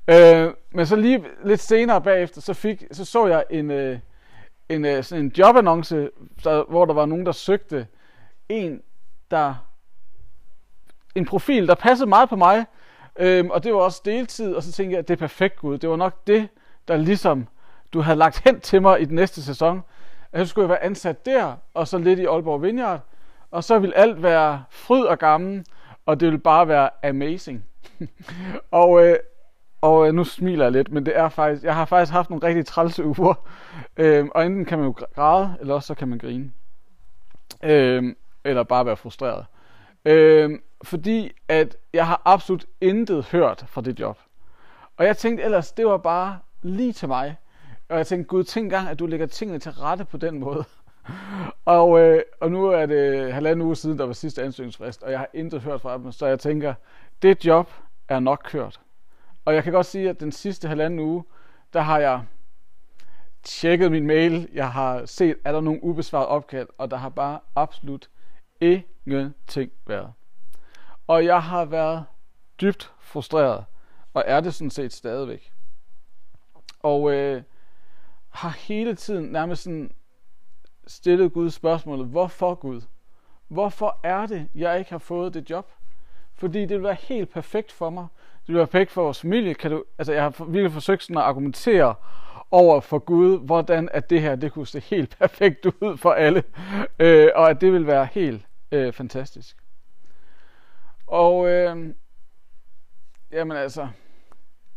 Øh, 0.08 0.54
men 0.72 0.86
så 0.86 0.96
lige 0.96 1.24
lidt 1.44 1.60
senere 1.60 2.02
bagefter, 2.02 2.42
så, 2.42 2.54
fik, 2.54 2.84
så, 2.92 3.06
så 3.06 3.28
jeg 3.28 3.44
en, 3.50 3.72
øh, 3.72 4.00
en, 4.70 4.86
øh, 4.86 5.04
sådan 5.04 5.26
en 5.26 5.34
jobannonce, 5.38 6.10
der, 6.44 6.64
hvor 6.70 6.86
der 6.86 6.94
var 6.94 7.06
nogen, 7.06 7.26
der 7.26 7.32
søgte 7.32 7.88
en, 8.50 8.82
der 9.32 9.56
en 11.16 11.26
profil, 11.26 11.68
der 11.68 11.76
passede 11.76 12.10
meget 12.10 12.30
på 12.30 12.36
mig, 12.36 12.66
øh, 13.20 13.46
og 13.46 13.64
det 13.64 13.74
var 13.74 13.80
også 13.80 14.02
deltid, 14.06 14.56
og 14.56 14.64
så 14.64 14.72
tænkte 14.72 14.94
jeg, 14.94 15.00
at 15.00 15.08
det 15.08 15.14
er 15.14 15.18
perfekt 15.18 15.56
Gud. 15.60 15.78
Det 15.78 15.90
var 15.90 15.96
nok 15.96 16.28
det, 16.28 16.48
der 16.88 16.98
ligesom 16.98 17.48
du 17.94 18.02
havde 18.02 18.18
lagt 18.18 18.42
hen 18.46 18.60
til 18.60 18.82
mig 18.82 19.02
i 19.02 19.06
den 19.06 19.16
næste 19.16 19.44
sæson. 19.44 19.82
At 20.32 20.40
så 20.40 20.50
skulle 20.50 20.64
jeg 20.64 20.70
være 20.70 20.84
ansat 20.84 21.26
der, 21.26 21.56
og 21.74 21.88
så 21.88 21.98
lidt 21.98 22.20
i 22.20 22.26
Aalborg 22.26 22.62
Vineyard, 22.62 23.00
og 23.54 23.64
så 23.64 23.80
vil 23.80 23.94
alt 23.96 24.24
være 24.24 24.64
fryd 24.70 25.04
og 25.04 25.20
gammel, 25.20 25.66
og 26.06 26.20
det 26.20 26.32
vil 26.32 26.38
bare 26.38 26.68
være 26.68 26.90
amazing. 27.04 27.64
og, 28.72 29.06
øh, 29.06 29.16
og 29.82 30.08
øh, 30.08 30.14
nu 30.14 30.24
smiler 30.24 30.66
jeg 30.66 30.72
lidt, 30.72 30.92
men 30.92 31.06
det 31.06 31.18
er 31.18 31.30
faktisk, 31.30 31.64
jeg 31.64 31.76
har 31.76 31.86
faktisk 31.86 32.12
haft 32.12 32.30
nogle 32.30 32.48
rigtig 32.48 32.66
trælse 32.66 33.06
uger, 33.06 33.48
øh, 33.98 34.28
og 34.36 34.46
enten 34.46 34.66
kan 34.66 34.78
man 34.78 34.88
jo 34.88 34.92
græde, 35.16 35.58
eller 35.60 35.74
også 35.74 35.88
så 35.88 35.96
kan 35.96 36.08
man 36.08 36.18
grine. 36.20 36.52
Øh, 37.64 38.16
eller 38.44 38.64
bare 38.64 38.86
være 38.86 38.98
frustreret. 38.98 39.46
Øh, 40.06 40.60
fordi 40.84 41.32
at 41.48 41.78
jeg 41.94 42.08
har 42.08 42.22
absolut 42.26 42.66
intet 42.82 43.26
hørt 43.26 43.66
fra 43.68 43.82
det 43.82 44.00
job. 44.00 44.18
Og 44.98 45.06
jeg 45.06 45.18
tænkte 45.18 45.44
ellers, 45.44 45.72
det 45.72 45.86
var 45.86 45.98
bare 45.98 46.40
lige 46.62 46.94
til 46.94 47.08
mig. 47.08 47.38
Og 47.90 47.98
jeg 47.98 48.08
tænkte, 48.08 48.28
Gud, 48.28 48.44
tænk 48.44 48.72
gang, 48.72 48.90
at 48.90 49.00
du 49.00 49.06
lægger 49.06 49.26
tingene 49.26 49.60
til 49.60 49.72
rette 49.72 50.06
på 50.06 50.18
den 50.18 50.40
måde 50.40 50.66
og, 51.66 52.00
øh, 52.00 52.24
og 52.42 52.52
nu 52.52 52.66
er 52.66 52.86
det 52.86 53.34
halvanden 53.34 53.66
uge 53.66 53.76
siden, 53.76 53.98
der 53.98 54.06
var 54.06 54.14
sidste 54.14 54.44
ansøgningsfrist, 54.44 55.04
og 55.04 55.12
jeg 55.12 55.20
har 55.20 55.30
intet 55.34 55.62
hørt 55.62 55.82
fra 55.82 55.98
dem, 55.98 56.12
så 56.12 56.26
jeg 56.26 56.40
tænker, 56.40 56.74
det 57.22 57.46
job 57.46 57.72
er 58.08 58.20
nok 58.20 58.42
kørt. 58.46 58.80
Og 59.46 59.56
jeg 59.56 59.64
kan 59.64 59.74
godt 59.74 59.86
sige, 59.86 60.10
at 60.10 60.20
den 60.20 60.32
sidste 60.32 60.68
halvanden 60.68 61.00
uge, 61.00 61.24
der 61.74 61.82
har 61.82 62.00
jeg 62.00 62.24
tjekket 63.44 63.92
min 63.92 64.08
mail, 64.08 64.50
jeg 64.54 64.72
har 64.72 65.06
set, 65.06 65.38
er 65.46 65.52
der 65.52 65.62
nogle 65.62 65.84
ubesvarede 65.84 66.28
opkald, 66.28 66.68
og 66.78 66.92
der 66.92 66.98
har 66.98 67.10
bare 67.10 67.40
absolut 67.56 68.10
ingenting 68.62 69.72
været. 69.88 70.14
Og 71.08 71.26
jeg 71.26 71.44
har 71.44 71.66
været 71.66 72.06
dybt 72.62 72.94
frustreret, 73.00 73.66
og 74.14 74.24
er 74.28 74.40
det 74.40 74.54
sådan 74.54 74.72
set 74.72 74.94
stadigvæk. 74.94 75.54
Og 76.80 77.12
øh, 77.12 77.44
har 78.30 78.50
hele 78.50 78.96
tiden 78.96 79.26
nærmest 79.26 79.64
sådan 79.64 79.92
stillede 80.88 81.30
Gud 81.30 81.50
spørgsmålet, 81.50 82.08
hvorfor 82.08 82.56
Gud? 82.56 82.82
Hvorfor 83.48 84.00
er 84.04 84.26
det, 84.26 84.48
jeg 84.56 84.80
ikke 84.80 84.92
har 84.92 84.98
fået 84.98 85.34
det 85.34 85.50
job? 85.50 85.72
Fordi 86.36 86.60
det 86.60 86.70
vil 86.70 86.84
være 86.84 86.98
helt 87.00 87.30
perfekt 87.30 87.72
for 87.72 87.90
mig. 87.90 88.08
Det 88.42 88.48
vil 88.48 88.56
være 88.56 88.68
perfekt 88.68 88.92
for 88.92 89.04
vores 89.04 89.22
familie. 89.22 89.54
Kan 89.54 89.72
du, 89.72 89.84
altså 89.98 90.14
jeg 90.14 90.24
har 90.24 90.46
virkelig 90.46 90.72
forsøgt 90.72 91.04
sådan 91.04 91.18
at 91.18 91.24
argumentere 91.24 91.96
over 92.52 92.80
for 92.80 93.00
Gud, 93.00 93.46
hvordan 93.46 93.90
at 93.92 94.10
det 94.10 94.22
her 94.22 94.36
det 94.36 94.52
kunne 94.52 94.68
se 94.68 94.80
helt 94.80 95.18
perfekt 95.20 95.66
ud 95.66 95.98
for 95.98 96.12
alle, 96.12 96.44
øh, 97.00 97.30
og 97.36 97.50
at 97.50 97.62
det 97.62 97.74
vil 97.74 97.88
være 97.88 98.08
helt 98.12 98.48
øh, 98.72 98.94
fantastisk. 98.94 99.58
Og 101.08 101.50
øh, 101.50 101.94
jamen 103.32 103.58
altså, 103.58 103.88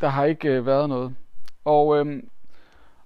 der 0.01 0.09
har 0.09 0.25
ikke 0.25 0.49
øh, 0.49 0.67
været 0.67 0.89
noget. 0.89 1.17
Og, 1.65 2.07
øh, 2.07 2.23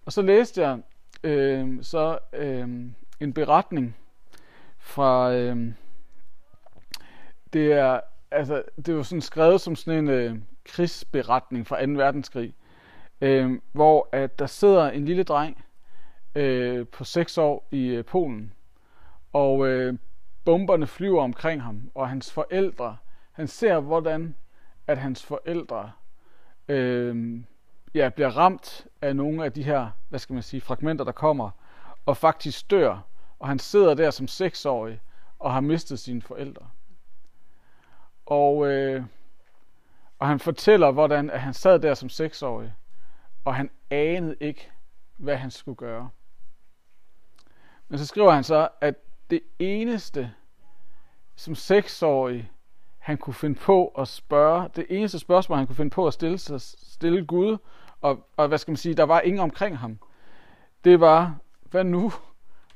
og 0.04 0.12
så 0.12 0.23
læste 0.23 0.61
jeg 0.62 0.78
øh, 1.25 1.83
så 1.83 2.19
øh, 2.33 2.69
en 3.21 3.33
beretning 3.33 3.97
fra 4.79 5.33
øh, 5.33 5.73
det 7.53 7.73
er 7.73 8.00
altså 8.31 8.62
det 8.87 8.97
var 8.97 9.03
sådan 9.03 9.21
skrevet 9.21 9.61
som 9.61 9.77
sådan 9.77 9.99
en 9.99 10.09
øh, 10.09 10.37
krigsberetning 10.65 11.67
fra 11.67 11.87
2. 11.87 11.93
verdenskrig, 11.93 12.55
øh, 13.21 13.61
hvor 13.73 14.09
at 14.12 14.39
der 14.39 14.47
sidder 14.47 14.91
en 14.91 15.05
lille 15.05 15.23
dreng 15.23 15.65
øh, 16.35 16.87
på 16.87 17.05
6 17.05 17.39
år 17.39 17.69
i 17.71 17.87
øh, 17.87 18.05
Polen, 18.05 18.53
og 19.33 19.69
øh, 19.69 19.99
bomberne 20.45 20.87
flyver 20.87 21.23
omkring 21.23 21.62
ham, 21.62 21.91
og 21.95 22.09
hans 22.09 22.33
forældre, 22.33 22.97
han 23.33 23.49
ser 23.49 23.81
hvordan 23.81 24.35
at 24.87 24.99
hans 24.99 25.25
forældre 25.25 25.93
øh, 26.69 27.41
ja, 27.94 28.09
bliver 28.09 28.28
ramt 28.28 28.87
af 29.02 29.16
nogle 29.16 29.44
af 29.44 29.52
de 29.52 29.62
her, 29.62 29.90
hvad 30.09 30.18
skal 30.18 30.35
man 30.35 30.42
sige, 30.42 30.61
fragmenter, 30.61 31.04
der 31.04 31.12
kommer, 31.12 31.50
og 32.06 32.16
faktisk 32.16 32.70
dør. 32.70 32.99
Og 33.38 33.49
han 33.49 33.59
sidder 33.59 33.94
der 33.94 34.11
som 34.11 34.28
seksårig 34.28 35.00
og 35.38 35.52
har 35.52 35.61
mistet 35.61 35.99
sine 35.99 36.23
forældre. 36.23 36.70
Og, 38.26 38.66
øh, 38.66 39.04
og 40.18 40.28
han 40.28 40.38
fortæller, 40.38 40.90
hvordan 40.90 41.30
at 41.30 41.40
han 41.40 41.54
sad 41.54 41.78
der 41.78 41.94
som 41.94 42.09
seksårig, 42.09 42.75
og 43.44 43.54
han 43.54 43.70
anede 43.90 44.37
ikke, 44.40 44.70
hvad 45.16 45.37
han 45.37 45.50
skulle 45.50 45.76
gøre. 45.76 46.11
Men 47.88 47.99
så 47.99 48.06
skriver 48.06 48.30
han 48.30 48.44
så, 48.44 48.68
at 48.80 48.94
det 49.30 49.40
eneste, 49.59 50.35
som 51.37 51.54
seksårig, 51.54 52.50
han 53.00 53.19
kunne 53.19 53.35
finde 53.35 53.59
på 53.59 53.87
at 53.87 54.09
spørge, 54.09 54.69
det 54.76 54.87
eneste 54.90 55.19
spørgsmål, 55.19 55.59
han 55.59 55.66
kunne 55.66 55.76
finde 55.76 55.90
på 55.90 56.07
at 56.07 56.14
stille, 56.14 56.38
sig, 56.38 56.61
stille 56.61 57.26
Gud, 57.26 57.59
og, 58.00 58.28
og 58.37 58.49
hvad 58.49 58.59
skal 58.59 58.73
man 58.73 58.76
sige, 58.76 58.95
der 58.95 59.04
var 59.04 59.21
ingen 59.21 59.40
omkring 59.40 59.78
ham, 59.78 59.99
det 60.85 61.00
var, 61.00 61.37
hvad 61.62 61.85
nu? 61.85 62.12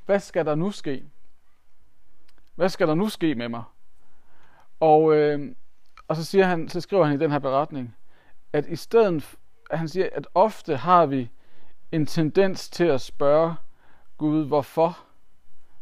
Hvad 0.05 0.19
skal 0.19 0.45
der 0.45 0.55
nu 0.55 0.71
ske? 0.71 1.03
Hvad 2.55 2.69
skal 2.69 2.87
der 2.87 2.95
nu 2.95 3.09
ske 3.09 3.35
med 3.35 3.49
mig? 3.49 3.63
Og, 4.79 5.15
øh, 5.15 5.55
og 6.07 6.15
så, 6.15 6.25
siger 6.25 6.45
han, 6.45 6.69
så 6.69 6.81
skriver 6.81 7.05
han 7.05 7.15
i 7.15 7.19
den 7.19 7.31
her 7.31 7.39
beretning, 7.39 7.95
at 8.53 8.67
i 8.67 8.75
stedet, 8.75 9.35
at 9.69 9.79
han 9.79 9.87
siger, 9.87 10.09
at 10.11 10.27
ofte 10.33 10.77
har 10.77 11.05
vi 11.05 11.29
en 11.91 12.05
tendens 12.05 12.69
til 12.69 12.83
at 12.83 13.01
spørge 13.01 13.55
Gud, 14.17 14.45
hvorfor? 14.45 14.97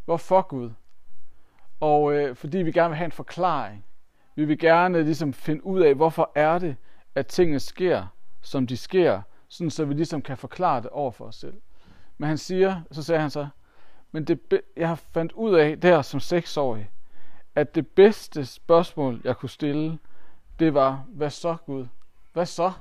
Hvorfor 0.05 0.41
Gud? 0.41 0.71
Og 1.79 2.13
øh, 2.13 2.35
fordi 2.35 2.57
vi 2.57 2.71
gerne 2.71 2.89
vil 2.89 2.97
have 2.97 3.05
en 3.05 3.12
forklaring. 3.12 3.85
Vi 4.35 4.45
vil 4.45 4.59
gerne 4.59 5.03
ligesom 5.03 5.33
finde 5.33 5.65
ud 5.65 5.81
af, 5.81 5.95
hvorfor 5.95 6.31
er 6.35 6.59
det, 6.59 6.75
at 7.15 7.27
tingene 7.27 7.59
sker, 7.59 8.07
som 8.41 8.67
de 8.67 8.77
sker, 8.77 9.21
sådan 9.49 9.69
så 9.69 9.85
vi 9.85 9.93
ligesom 9.93 10.21
kan 10.21 10.37
forklare 10.37 10.81
det 10.81 10.89
over 10.89 11.11
for 11.11 11.25
os 11.25 11.35
selv. 11.35 11.61
Men 12.17 12.27
han 12.27 12.37
siger, 12.37 12.81
så 12.91 13.03
sagde 13.03 13.21
han 13.21 13.29
så, 13.29 13.47
men 14.11 14.23
det, 14.25 14.61
jeg 14.77 14.87
har 14.87 14.95
fandt 14.95 15.31
ud 15.31 15.55
af 15.55 15.79
der 15.79 16.01
som 16.01 16.19
seksårig, 16.19 16.89
at 17.55 17.75
det 17.75 17.87
bedste 17.87 18.45
spørgsmål, 18.45 19.21
jeg 19.23 19.37
kunne 19.37 19.49
stille, 19.49 19.99
det 20.59 20.73
var, 20.73 21.05
hvad 21.07 21.29
så 21.29 21.55
Gud? 21.65 21.87
Hvad 22.33 22.45
så? 22.45 22.71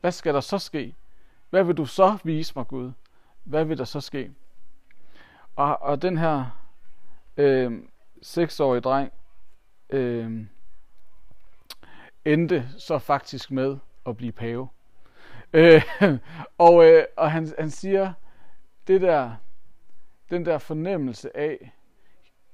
Hvad 0.00 0.12
skal 0.12 0.34
der 0.34 0.40
så 0.40 0.58
ske? 0.58 0.94
Hvad 1.50 1.64
vil 1.64 1.76
du 1.76 1.86
så 1.86 2.18
vise 2.24 2.52
mig, 2.56 2.68
Gud? 2.68 2.92
Hvad 3.44 3.64
vil 3.64 3.78
der 3.78 3.84
så 3.84 4.00
ske? 4.00 4.30
Og, 5.56 5.82
og 5.82 6.02
den 6.02 6.18
her 6.18 6.44
øh, 7.36 7.72
seksårige 8.22 8.80
dreng 8.80 9.12
øh, 9.90 10.46
endte 12.24 12.68
så 12.78 12.98
faktisk 12.98 13.50
med 13.50 13.76
at 14.06 14.16
blive 14.16 14.32
pave. 14.32 14.68
Øh, 15.52 15.82
og 16.58 16.84
øh, 16.84 17.04
og 17.16 17.32
han, 17.32 17.52
han 17.58 17.70
siger, 17.70 18.12
det 18.86 19.00
der, 19.00 19.32
den 20.30 20.46
der 20.46 20.58
fornemmelse 20.58 21.36
af 21.36 21.72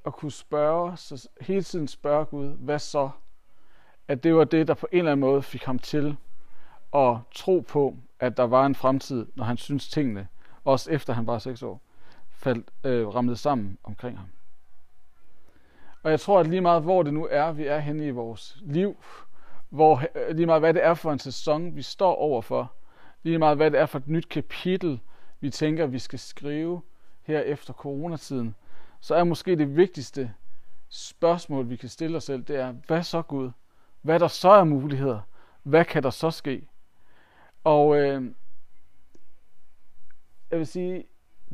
at 0.06 0.12
kunne 0.12 0.32
spørge, 0.32 0.96
så 0.96 1.28
hele 1.40 1.62
tiden 1.62 1.88
spørge 1.88 2.24
Gud, 2.24 2.48
hvad 2.48 2.78
så? 2.78 3.10
At 4.08 4.22
det 4.22 4.34
var 4.34 4.44
det, 4.44 4.68
der 4.68 4.74
på 4.74 4.88
en 4.92 4.98
eller 4.98 5.12
anden 5.12 5.20
måde 5.20 5.42
fik 5.42 5.64
ham 5.64 5.78
til 5.78 6.16
at 6.94 7.16
tro 7.34 7.60
på, 7.60 7.96
at 8.20 8.36
der 8.36 8.42
var 8.42 8.66
en 8.66 8.74
fremtid, 8.74 9.26
når 9.34 9.44
han 9.44 9.56
syntes 9.56 9.88
tingene, 9.88 10.28
også 10.64 10.90
efter 10.90 11.12
han 11.12 11.26
var 11.26 11.38
seks 11.38 11.62
år, 11.62 11.80
faldt, 12.30 12.70
øh, 12.84 13.14
ramlede 13.14 13.36
sammen 13.36 13.78
omkring 13.84 14.18
ham. 14.18 14.28
Og 16.02 16.10
jeg 16.10 16.20
tror, 16.20 16.40
at 16.40 16.46
lige 16.46 16.60
meget 16.60 16.82
hvor 16.82 17.02
det 17.02 17.14
nu 17.14 17.28
er, 17.30 17.52
vi 17.52 17.66
er 17.66 17.78
henne 17.78 18.06
i 18.06 18.10
vores 18.10 18.58
liv, 18.60 18.96
hvor 19.68 20.02
øh, 20.14 20.36
lige 20.36 20.46
meget 20.46 20.62
hvad 20.62 20.74
det 20.74 20.84
er 20.84 20.94
for 20.94 21.12
en 21.12 21.18
sæson, 21.18 21.76
vi 21.76 21.82
står 21.82 22.14
overfor, 22.14 22.72
lige 23.22 23.38
meget 23.38 23.56
hvad 23.56 23.70
det 23.70 23.80
er 23.80 23.86
for 23.86 23.98
et 23.98 24.08
nyt 24.08 24.28
kapitel, 24.28 25.00
vi 25.40 25.50
tænker, 25.50 25.86
vi 25.86 25.98
skal 25.98 26.18
skrive 26.18 26.82
her 27.22 27.40
efter 27.40 27.72
coronatiden, 27.72 28.54
så 29.00 29.14
er 29.14 29.24
måske 29.24 29.56
det 29.56 29.76
vigtigste 29.76 30.34
spørgsmål, 30.88 31.70
vi 31.70 31.76
kan 31.76 31.88
stille 31.88 32.16
os 32.16 32.24
selv, 32.24 32.42
det 32.42 32.56
er, 32.56 32.72
hvad 32.86 33.02
så 33.02 33.22
Gud? 33.22 33.50
Hvad 34.02 34.20
der 34.20 34.28
så 34.28 34.50
er 34.50 34.64
muligheder? 34.64 35.20
Hvad 35.62 35.84
kan 35.84 36.02
der 36.02 36.10
så 36.10 36.30
ske? 36.30 36.68
Og 37.64 37.96
øh, 37.96 38.22
jeg 40.50 40.58
vil 40.58 40.66
sige, 40.66 41.04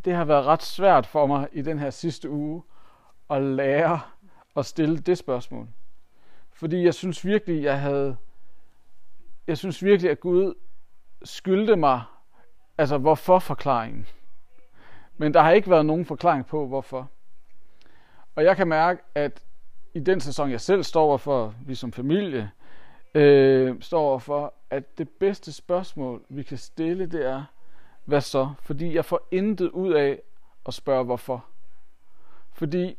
det 0.04 0.14
har 0.14 0.25
været 0.25 0.47
ret 0.47 0.62
svært 0.62 1.06
for 1.06 1.26
mig 1.26 1.49
i 1.52 1.62
den 1.62 1.78
her 1.78 1.90
sidste 1.90 2.30
uge 2.30 2.62
at 3.30 3.42
lære 3.42 4.00
at 4.56 4.66
stille 4.66 4.99
det 4.99 5.18
spørgsmål. 5.18 5.68
Fordi 6.54 6.84
jeg 6.84 6.94
synes 6.94 7.25
virkelig, 7.25 7.62
jeg 7.62 7.80
havde, 7.80 8.16
jeg 9.46 9.58
synes 9.58 9.84
virkelig, 9.84 10.11
at 10.11 10.20
Gud 10.20 10.54
skyldte 11.25 11.76
mig, 11.76 12.02
altså 12.78 12.99
hvorfor 12.99 13.38
forklaringen. 13.38 14.06
Men 15.16 15.34
der 15.34 15.42
har 15.42 15.50
ikke 15.50 15.70
været 15.70 15.87
nogen 15.87 16.04
forklaring 16.04 16.46
på, 16.46 16.66
hvorfor. 16.66 17.11
Og 18.37 18.44
jeg 18.44 18.56
kan 18.56 18.68
mærke, 18.68 19.02
at 19.14 19.42
i 19.94 20.00
den 20.00 20.20
sæson, 20.20 20.50
jeg 20.50 20.61
selv 20.61 20.82
står 20.82 21.16
for, 21.16 21.54
vi 21.66 21.75
som 21.75 21.92
familie, 21.92 22.50
øh, 23.14 23.80
står 23.80 24.18
for, 24.18 24.54
at 24.70 24.99
det 24.99 25.08
bedste 25.08 25.52
spørgsmål, 25.52 26.25
vi 26.28 26.42
kan 26.42 26.58
stille, 26.58 27.06
det 27.06 27.26
er, 27.26 27.44
hvad 28.04 28.20
så? 28.20 28.52
Fordi 28.62 28.94
jeg 28.94 29.04
får 29.04 29.28
intet 29.30 29.70
ud 29.70 29.92
af 29.92 30.23
at 30.66 30.75
spørge, 30.75 31.04
hvorfor. 31.04 31.44
Fordi 32.52 32.99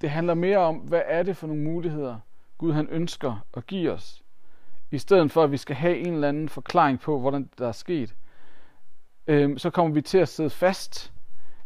det 0.00 0.10
handler 0.10 0.34
mere 0.34 0.58
om, 0.58 0.76
hvad 0.76 1.02
er 1.06 1.22
det 1.22 1.36
for 1.36 1.46
nogle 1.46 1.62
muligheder, 1.62 2.18
Gud 2.58 2.72
han 2.72 2.88
ønsker 2.88 3.46
at 3.54 3.66
give 3.66 3.92
os. 3.92 4.22
I 4.90 4.98
stedet 4.98 5.30
for, 5.30 5.42
at 5.42 5.52
vi 5.52 5.56
skal 5.56 5.76
have 5.76 5.98
en 5.98 6.14
eller 6.14 6.28
anden 6.28 6.48
forklaring 6.48 7.00
på, 7.00 7.20
hvordan 7.20 7.50
der 7.58 7.68
er 7.68 7.72
sket, 7.72 8.14
øh, 9.26 9.58
så 9.58 9.70
kommer 9.70 9.94
vi 9.94 10.00
til 10.00 10.18
at 10.18 10.28
sidde 10.28 10.50
fast. 10.50 11.12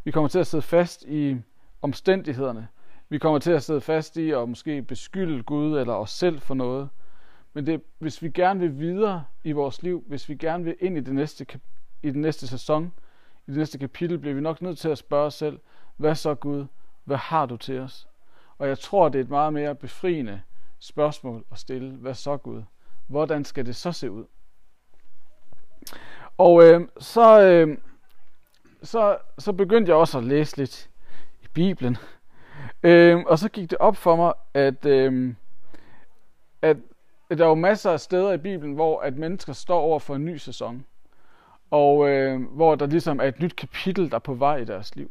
Vi 0.05 0.11
kommer 0.11 0.29
til 0.29 0.39
at 0.39 0.47
sidde 0.47 0.63
fast 0.63 1.05
i 1.09 1.37
omstændighederne. 1.83 2.69
Vi 3.09 3.19
kommer 3.19 3.39
til 3.39 3.53
at 3.53 3.63
sidde 3.63 3.81
fast 3.81 4.17
i 4.17 4.31
og 4.31 4.49
måske 4.49 4.83
beskylde 4.83 5.43
Gud 5.43 5.79
eller 5.79 5.95
os 5.95 6.11
selv 6.11 6.41
for 6.41 6.55
noget. 6.55 6.89
Men 7.53 7.67
det, 7.67 7.83
hvis 7.99 8.23
vi 8.23 8.31
gerne 8.31 8.61
vil 8.61 8.79
videre 8.79 9.25
i 9.45 9.53
vores 9.53 9.83
liv, 9.83 10.05
hvis 10.07 10.29
vi 10.29 10.35
gerne 10.35 10.65
vil 10.65 10.77
ind 10.81 10.97
i 10.97 11.01
det 11.01 11.15
næste, 11.15 11.47
i 12.03 12.11
den 12.11 12.21
næste 12.21 12.47
sæson, 12.47 12.93
i 13.47 13.51
det 13.51 13.59
næste 13.59 13.79
kapitel, 13.79 14.19
bliver 14.19 14.35
vi 14.35 14.41
nok 14.41 14.63
nødt 14.63 14.79
til 14.79 14.89
at 14.89 14.99
spørge 14.99 15.27
os 15.27 15.35
selv, 15.35 15.59
hvad 15.97 16.15
så 16.15 16.35
Gud, 16.35 16.67
hvad 17.05 17.17
har 17.17 17.47
du 17.47 17.57
til 17.57 17.79
os? 17.79 18.08
Og 18.59 18.69
jeg 18.69 18.79
tror, 18.79 19.09
det 19.09 19.19
er 19.19 19.23
et 19.23 19.31
meget 19.31 19.53
mere 19.53 19.75
befriende 19.75 20.43
spørgsmål 20.79 21.45
at 21.53 21.59
stille, 21.59 21.91
hvad 21.91 22.15
så 22.15 22.37
Gud? 22.37 22.63
Hvordan 23.07 23.45
skal 23.45 23.67
det 23.67 23.77
så 23.77 23.93
se 23.93 24.11
ud? 24.11 24.25
Og 26.39 26.65
øh, 26.65 26.89
så, 26.99 27.43
øh, 27.43 27.79
så, 28.83 29.19
så 29.39 29.53
begyndte 29.53 29.91
jeg 29.91 29.97
også 29.97 30.19
at 30.19 30.25
læse 30.25 30.57
lidt 30.57 30.91
i 31.43 31.47
Bibelen. 31.53 31.97
Øh, 32.83 33.19
og 33.27 33.39
så 33.39 33.49
gik 33.49 33.71
det 33.71 33.79
op 33.79 33.97
for 33.97 34.17
mig, 34.17 34.33
at, 34.55 34.87
øh, 34.87 35.35
at 36.63 36.77
der 37.31 37.45
er 37.45 37.49
jo 37.49 37.55
masser 37.55 37.91
af 37.91 38.01
steder 38.01 38.33
i 38.33 38.39
Bibelen, 38.39 38.75
hvor 38.75 39.01
at 39.01 39.17
mennesker 39.17 39.53
står 39.53 39.81
over 39.81 39.99
for 39.99 40.15
en 40.15 40.25
ny 40.25 40.37
sæson. 40.37 40.85
Og 41.71 42.09
øh, 42.09 42.43
hvor 42.43 42.75
der 42.75 42.87
ligesom 42.87 43.21
er 43.21 43.25
et 43.25 43.41
nyt 43.41 43.57
kapitel, 43.57 44.11
der 44.11 44.15
er 44.15 44.21
på 44.21 44.35
vej 44.35 44.57
i 44.57 44.65
deres 44.65 44.97
liv. 44.97 45.11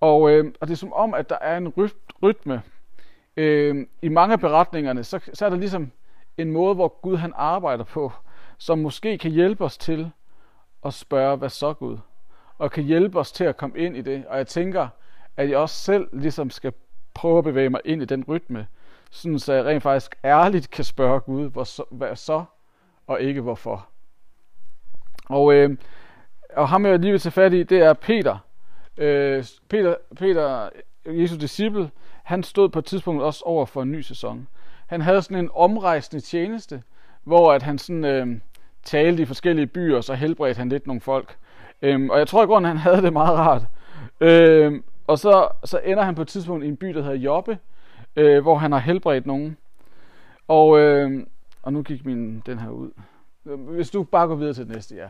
Og, 0.00 0.30
øh, 0.30 0.52
og 0.60 0.68
det 0.68 0.72
er 0.72 0.76
som 0.76 0.92
om, 0.92 1.14
at 1.14 1.28
der 1.28 1.38
er 1.40 1.56
en 1.56 1.68
rytme 1.68 2.00
rytme. 2.22 2.62
øh, 3.36 3.86
i 4.02 4.08
mange 4.08 4.32
af 4.32 4.40
beretningerne, 4.40 5.04
så, 5.04 5.20
så 5.34 5.46
er 5.46 5.50
der 5.50 5.56
ligesom 5.56 5.92
en 6.38 6.50
måde, 6.52 6.74
hvor 6.74 7.00
Gud 7.02 7.16
han 7.16 7.32
arbejder 7.36 7.84
på, 7.84 8.12
som 8.58 8.78
måske 8.78 9.18
kan 9.18 9.30
hjælpe 9.30 9.64
os 9.64 9.78
til 9.78 10.10
at 10.84 10.94
spørge, 10.94 11.36
hvad 11.36 11.48
så 11.48 11.72
Gud? 11.72 11.98
Og 12.58 12.70
kan 12.70 12.84
hjælpe 12.84 13.18
os 13.18 13.32
til 13.32 13.44
at 13.44 13.56
komme 13.56 13.78
ind 13.78 13.96
i 13.96 14.00
det. 14.00 14.26
Og 14.26 14.36
jeg 14.36 14.46
tænker, 14.46 14.88
at 15.36 15.50
jeg 15.50 15.58
også 15.58 15.74
selv 15.74 16.08
ligesom 16.12 16.50
skal 16.50 16.72
prøve 17.14 17.38
at 17.38 17.44
bevæge 17.44 17.70
mig 17.70 17.80
ind 17.84 18.02
i 18.02 18.04
den 18.04 18.24
rytme, 18.28 18.66
sådan 19.10 19.38
så 19.38 19.52
jeg 19.52 19.64
rent 19.64 19.82
faktisk 19.82 20.16
ærligt 20.24 20.70
kan 20.70 20.84
spørge 20.84 21.20
Gud, 21.20 21.50
hvor 21.50 21.64
så, 21.64 21.84
hvad 21.90 22.16
så, 22.16 22.44
og 23.06 23.20
ikke 23.20 23.40
hvorfor. 23.40 23.88
Og, 25.28 25.54
øh, 25.54 25.76
og 26.56 26.68
ham 26.68 26.86
jeg 26.86 26.98
lige 26.98 27.10
vil 27.10 27.20
tage 27.20 27.32
fat 27.32 27.52
i, 27.52 27.62
det 27.62 27.78
er 27.78 27.92
Peter. 27.92 28.38
Øh, 28.96 29.44
Peter, 29.68 29.94
Peter, 30.16 30.68
Jesu 31.06 31.36
disciple, 31.36 31.90
han 32.30 32.42
stod 32.42 32.68
på 32.68 32.78
et 32.78 32.84
tidspunkt 32.84 33.22
også 33.22 33.42
over 33.46 33.66
for 33.66 33.82
en 33.82 33.92
ny 33.92 34.00
sæson. 34.00 34.48
Han 34.86 35.00
havde 35.00 35.22
sådan 35.22 35.36
en 35.36 35.50
omrejsende 35.54 36.20
tjeneste, 36.20 36.82
hvor 37.24 37.52
at 37.52 37.62
han 37.62 37.78
sådan 37.78 38.04
øh, 38.04 38.26
talte 38.84 39.22
i 39.22 39.26
forskellige 39.26 39.66
byer, 39.66 39.96
og 39.96 40.04
så 40.04 40.14
helbredte 40.14 40.58
han 40.58 40.68
lidt 40.68 40.86
nogle 40.86 41.00
folk. 41.00 41.36
Øhm, 41.82 42.10
og 42.10 42.18
jeg 42.18 42.28
tror 42.28 42.42
i 42.42 42.46
grunden, 42.46 42.68
han 42.68 42.76
havde 42.76 43.02
det 43.02 43.12
meget 43.12 43.38
rart. 43.38 43.62
Øhm, 44.20 44.84
og 45.06 45.18
så, 45.18 45.48
så 45.64 45.80
ender 45.84 46.02
han 46.02 46.14
på 46.14 46.22
et 46.22 46.28
tidspunkt 46.28 46.64
i 46.64 46.68
en 46.68 46.76
by, 46.76 46.86
der 46.86 47.02
hedder 47.02 47.16
Jobbe, 47.16 47.58
øh, 48.16 48.42
hvor 48.42 48.58
han 48.58 48.72
har 48.72 48.78
helbredt 48.78 49.26
nogen. 49.26 49.56
Og, 50.48 50.78
øh, 50.78 51.26
og 51.62 51.72
nu 51.72 51.82
gik 51.82 52.04
min 52.04 52.42
den 52.46 52.58
her 52.58 52.70
ud. 52.70 52.90
Øhm, 53.46 53.60
hvis 53.60 53.90
du 53.90 54.02
bare 54.02 54.26
går 54.26 54.34
videre 54.34 54.54
til 54.54 54.66
det 54.66 54.74
næste, 54.74 54.94
ja. 54.94 55.08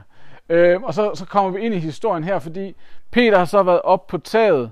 Øh, 0.49 0.83
og 0.83 0.95
så, 0.95 1.11
så 1.15 1.27
kommer 1.27 1.51
vi 1.51 1.61
ind 1.61 1.75
i 1.75 1.79
historien 1.79 2.25
her, 2.25 2.39
fordi 2.39 2.75
Peter 3.11 3.39
har 3.39 3.45
så 3.45 3.63
været 3.63 3.83
op 3.83 4.07
på 4.07 4.19
taget, 4.19 4.71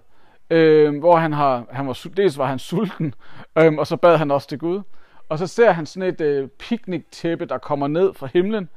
øh, 0.51 0.99
hvor 0.99 1.17
han 1.17 1.33
har, 1.33 1.67
han 1.71 1.87
var, 1.87 2.07
dels 2.17 2.39
var 2.39 2.47
han 2.47 2.59
sulten, 2.59 3.15
øh, 3.59 3.75
og 3.75 3.87
så 3.87 3.97
bad 3.97 4.17
han 4.17 4.31
også 4.31 4.49
til 4.49 4.59
Gud. 4.59 4.83
Og 5.29 5.39
så 5.39 5.47
ser 5.47 5.71
han 5.71 5.87
sådan 5.87 6.09
et 6.09 6.21
øh, 6.21 6.49
picnic-tæppe, 6.49 7.45
der 7.45 7.59
kommer 7.59 7.89
ned 7.89 8.15
fra 8.15 8.29
himlen, 8.33 8.69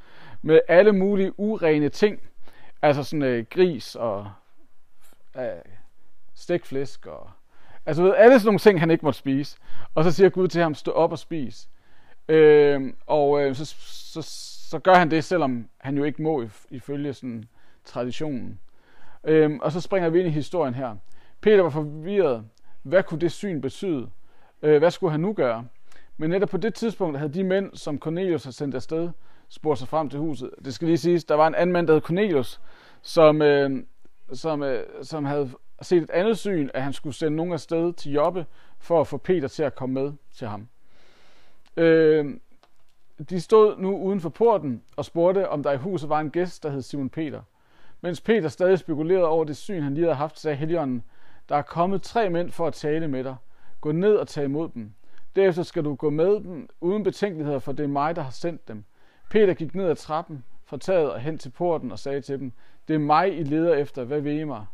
med 0.42 0.60
alle 0.68 0.92
mulige 0.92 1.40
urene 1.40 1.90
ting. 1.90 2.20
Altså 2.82 3.04
sådan 3.04 3.24
øh, 3.24 3.46
gris 3.50 3.96
og 3.96 4.32
øh, 5.38 5.44
stikflæsk 6.34 7.06
og... 7.06 7.30
Altså 7.86 8.04
ved, 8.04 8.13
alle 8.18 8.40
sådan 8.40 8.46
nogle 8.46 8.60
ting, 8.60 8.80
han 8.80 8.92
ikke 8.92 9.06
måtte 9.06 9.20
spise. 9.20 9.58
Og 9.96 10.04
så 10.04 10.12
siger 10.12 10.30
Gud 10.30 10.48
til 10.48 10.62
ham, 10.62 10.75
stå 10.75 10.92
op 10.92 11.12
og 11.12 11.20
spis. 11.20 11.70
Øh, 12.28 12.94
og 13.08 13.42
øh, 13.42 13.56
så, 13.56 13.66
så, 13.66 14.22
så 14.70 14.80
gør 14.80 14.94
han 14.94 15.12
det, 15.12 15.24
selvom 15.24 15.70
han 15.78 15.98
jo 15.98 16.04
ikke 16.04 16.22
må 16.22 16.44
ifølge 16.70 17.13
sådan 17.13 17.46
traditionen. 17.86 18.60
Øh, 19.24 19.51
og 19.62 19.72
så 19.72 19.82
springer 19.82 20.10
vi 20.10 20.20
ind 20.20 20.28
i 20.28 20.32
historien 20.32 20.74
her. 20.74 20.96
Peter 21.41 21.62
var 21.62 21.69
forvirret. 21.69 22.45
Hvad 22.83 23.03
kunne 23.03 23.19
det 23.19 23.31
syn 23.31 23.62
betyde? 23.62 24.10
Øh, 24.62 24.77
hvad 24.77 24.91
skulle 24.91 25.12
han 25.12 25.19
nu 25.19 25.33
gøre? 25.33 25.67
Men 26.17 26.29
netop 26.29 26.50
på 26.50 26.57
det 26.57 26.74
tidspunkt 26.74 27.17
havde 27.17 27.33
de 27.33 27.43
mænd, 27.43 27.75
som 27.75 28.00
Cornelius 28.00 28.43
havde 28.43 28.55
sendt 28.55 28.75
afsted, 28.75 29.10
spurgt 29.50 29.79
sig 29.79 29.88
frem 29.88 30.10
til 30.10 30.19
huset. 30.19 30.50
Det 30.65 30.74
skal 30.74 30.88
lige 30.88 30.98
siges, 30.98 31.24
der 31.24 31.36
var 31.36 31.48
en 31.48 31.55
anden 31.55 31.74
mand, 31.74 31.88
der 31.88 31.93
hed 31.93 32.01
Cornelius, 32.01 32.62
som, 33.01 33.41
øh, 33.41 33.83
som, 34.33 34.63
øh, 34.63 34.83
som 35.03 35.25
havde 35.25 35.50
set 35.81 36.03
et 36.03 36.10
andet 36.10 36.38
syn, 36.38 36.69
at 36.74 36.83
han 36.83 36.93
skulle 36.93 37.15
sende 37.15 37.36
nogen 37.36 37.53
afsted 37.53 37.93
til 37.93 38.12
Jobbe, 38.12 38.45
for 38.79 39.01
at 39.01 39.07
få 39.07 39.17
Peter 39.17 39.48
til 39.48 39.63
at 39.63 39.75
komme 39.75 39.93
med 39.93 40.13
til 40.33 40.48
ham. 40.48 40.67
Øh, 41.77 42.25
de 43.29 43.41
stod 43.41 43.77
nu 43.77 43.98
uden 43.98 44.21
for 44.21 44.29
porten 44.29 44.81
og 44.95 45.05
spurgte, 45.05 45.50
om 45.50 45.63
der 45.63 45.71
i 45.71 45.77
huset 45.77 46.10
var 46.10 46.19
en 46.19 46.31
gæst, 46.31 46.63
der 46.63 46.69
hed 46.69 46.81
Simon 46.81 47.10
Peter. 47.10 47.41
Mens 48.01 48.21
Peter 48.21 48.50
stadig 48.50 48.79
spekulerede 48.79 49.27
over 49.27 49.43
det 49.45 49.57
syn, 49.57 49.81
han 49.81 49.93
lige 49.93 50.05
havde 50.05 50.15
haft, 50.15 50.39
sagde 50.39 50.57
Helligånden, 50.57 51.03
der 51.51 51.58
er 51.58 51.62
kommet 51.62 52.01
tre 52.01 52.29
mænd 52.29 52.51
for 52.51 52.67
at 52.67 52.74
tale 52.74 53.07
med 53.07 53.24
dig. 53.24 53.35
Gå 53.81 53.92
ned 53.92 54.16
og 54.16 54.27
tag 54.27 54.44
imod 54.44 54.70
dem. 54.70 54.94
Derefter 55.35 55.64
skal 55.64 55.83
du 55.83 55.96
gå 55.96 56.09
med 56.09 56.35
dem 56.35 56.70
uden 56.81 57.03
betænkeligheder, 57.03 57.59
for 57.59 57.72
det 57.72 57.83
er 57.83 57.87
mig, 57.87 58.16
der 58.16 58.22
har 58.22 58.31
sendt 58.31 58.68
dem. 58.68 58.83
Peter 59.29 59.53
gik 59.53 59.75
ned 59.75 59.90
ad 59.90 59.96
trappen 59.96 60.44
fra 60.66 60.77
taget 60.77 61.11
og 61.11 61.20
hen 61.20 61.37
til 61.37 61.50
porten 61.50 61.92
og 61.92 62.00
sagde 62.00 62.22
til 62.22 62.40
dem, 62.40 62.51
det 62.87 62.94
er 62.94 63.00
mig, 63.00 63.40
I 63.40 63.44
leder 63.44 63.74
efter, 63.74 64.03
hvad 64.03 64.22
vil 64.22 64.40
I 64.40 64.44
mig? 64.44 64.66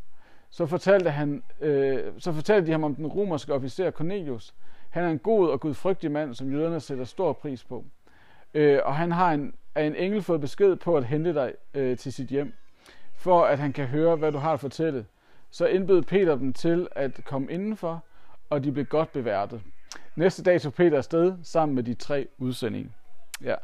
Så 0.50 0.66
fortalte, 0.66 1.10
han, 1.10 1.44
øh, 1.62 2.00
så 2.18 2.32
fortalte 2.32 2.68
de 2.68 2.72
ham 2.72 2.84
om 2.84 2.96
den 2.96 3.08
romerske 3.08 3.54
officer 3.54 3.92
Cornelius. 3.92 4.54
Han 4.90 5.04
er 5.04 5.10
en 5.10 5.20
god 5.20 5.50
og 5.50 5.60
gudfrygtig 5.60 6.12
mand, 6.12 6.34
som 6.34 6.52
jøderne 6.52 6.80
sætter 6.80 7.06
stor 7.06 7.34
pris 7.34 7.63
på. 7.63 7.86
Øh, 8.54 8.80
og 8.86 8.96
han 8.96 9.12
har 9.12 9.34
en, 9.34 9.54
af 9.76 9.84
en 9.84 9.96
engel 9.96 10.22
fået 10.22 10.42
besked 10.42 10.76
på 10.76 10.98
at 10.98 11.06
hente 11.06 11.34
dig 11.34 11.54
øh, 11.74 11.98
til 11.98 12.13
sit 12.13 12.28
hjem, 12.28 12.54
for 13.16 13.46
at 13.46 13.60
han 13.60 13.74
kan 13.74 13.86
høre, 13.86 14.16
hvad 14.16 14.32
du 14.32 14.38
har 14.38 14.54
at 14.54 14.60
fortælle. 14.60 15.06
Så 15.52 15.66
indbød 15.66 16.02
Peter 16.02 16.36
dem 16.36 16.54
til 16.54 16.88
at 16.92 17.22
komme 17.26 17.52
indenfor, 17.52 18.04
og 18.50 18.64
de 18.64 18.72
blev 18.72 18.86
godt 18.86 19.12
beværtet. 19.12 19.62
Næste 20.16 20.44
dag 20.44 20.62
tog 20.62 20.74
Peter 20.74 20.98
afsted 20.98 21.36
sammen 21.44 21.76
med 21.76 21.84
de 21.84 21.94
tre 21.94 22.28
udsendinge. 22.38 22.92
Ja. 23.44 23.56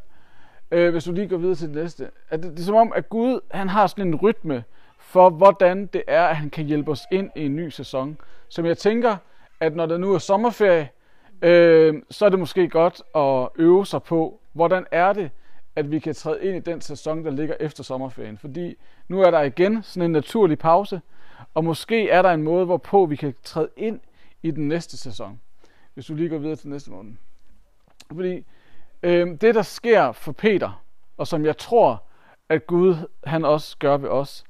Øh, 0.70 0.92
hvis 0.92 1.04
du 1.04 1.12
lige 1.12 1.28
går 1.28 1.36
videre 1.36 1.54
til 1.54 1.68
det 1.68 1.76
næste. 1.76 2.10
At 2.30 2.42
det, 2.42 2.52
det 2.52 2.60
er 2.60 2.64
som 2.64 2.74
om, 2.74 2.92
at 2.96 3.08
Gud 3.08 3.40
han 3.50 3.68
har 3.68 3.86
sådan 3.86 4.08
en 4.08 4.14
rytme 4.14 4.64
for, 4.98 5.30
hvordan 5.30 5.86
det 5.86 6.02
er, 6.06 6.24
at 6.26 6.36
han 6.36 6.50
kan 6.50 6.64
hjælpe 6.64 6.90
os 6.90 7.02
ind 7.12 7.30
i 7.36 7.46
en 7.46 7.56
ny 7.56 7.68
sæson. 7.68 8.18
Som 8.48 8.66
jeg 8.66 8.78
tænker, 8.78 9.16
at 9.60 9.76
når 9.76 9.86
der 9.86 9.98
nu 9.98 10.14
er 10.14 10.18
sommerferie, 10.18 10.88
øh, 11.42 12.02
så 12.10 12.24
er 12.24 12.28
det 12.28 12.38
måske 12.38 12.68
godt 12.68 13.02
at 13.14 13.48
øve 13.56 13.86
sig 13.86 14.02
på, 14.02 14.40
hvordan 14.52 14.86
er 14.90 15.12
det, 15.12 15.30
at 15.76 15.90
vi 15.90 15.98
kan 15.98 16.14
træde 16.14 16.44
ind 16.44 16.56
i 16.56 16.60
den 16.60 16.80
sæson, 16.80 17.24
der 17.24 17.30
ligger 17.30 17.54
efter 17.60 17.82
sommerferien. 17.82 18.38
Fordi 18.38 18.76
nu 19.08 19.20
er 19.20 19.30
der 19.30 19.40
igen 19.40 19.82
sådan 19.82 20.02
en 20.02 20.12
naturlig 20.12 20.58
pause, 20.58 21.00
og 21.54 21.64
måske 21.64 22.10
er 22.10 22.22
der 22.22 22.30
en 22.30 22.42
måde, 22.42 22.64
hvorpå 22.64 23.06
vi 23.06 23.16
kan 23.16 23.34
træde 23.42 23.68
ind 23.76 24.00
i 24.42 24.50
den 24.50 24.68
næste 24.68 24.96
sæson 24.96 25.40
hvis 25.94 26.06
du 26.06 26.14
lige 26.14 26.28
går 26.28 26.38
videre 26.38 26.56
til 26.56 26.68
næste 26.68 26.90
måned. 26.90 27.12
Fordi 28.12 28.44
øh, 29.02 29.40
det, 29.40 29.54
der 29.54 29.62
sker 29.62 30.12
for 30.12 30.32
Peter, 30.32 30.82
og 31.16 31.26
som 31.26 31.44
jeg 31.44 31.56
tror, 31.56 32.02
at 32.48 32.66
Gud 32.66 32.96
han 33.24 33.44
også 33.44 33.76
gør 33.78 33.96
ved 33.96 34.08
os, 34.08 34.44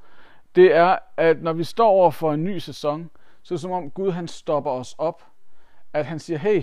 det 0.55 0.75
er, 0.75 0.99
at 1.17 1.43
når 1.43 1.53
vi 1.53 1.64
står 1.64 1.88
over 1.88 2.11
for 2.11 2.33
en 2.33 2.45
ny 2.45 2.59
sæson, 2.59 3.11
så 3.43 3.55
er 3.55 3.57
det 3.57 3.61
som 3.61 3.71
om 3.71 3.90
Gud 3.90 4.11
han 4.11 4.29
stopper 4.29 4.71
os 4.71 4.95
op. 4.99 5.23
At 5.93 6.07
han 6.07 6.19
siger, 6.19 6.38
hey, 6.38 6.62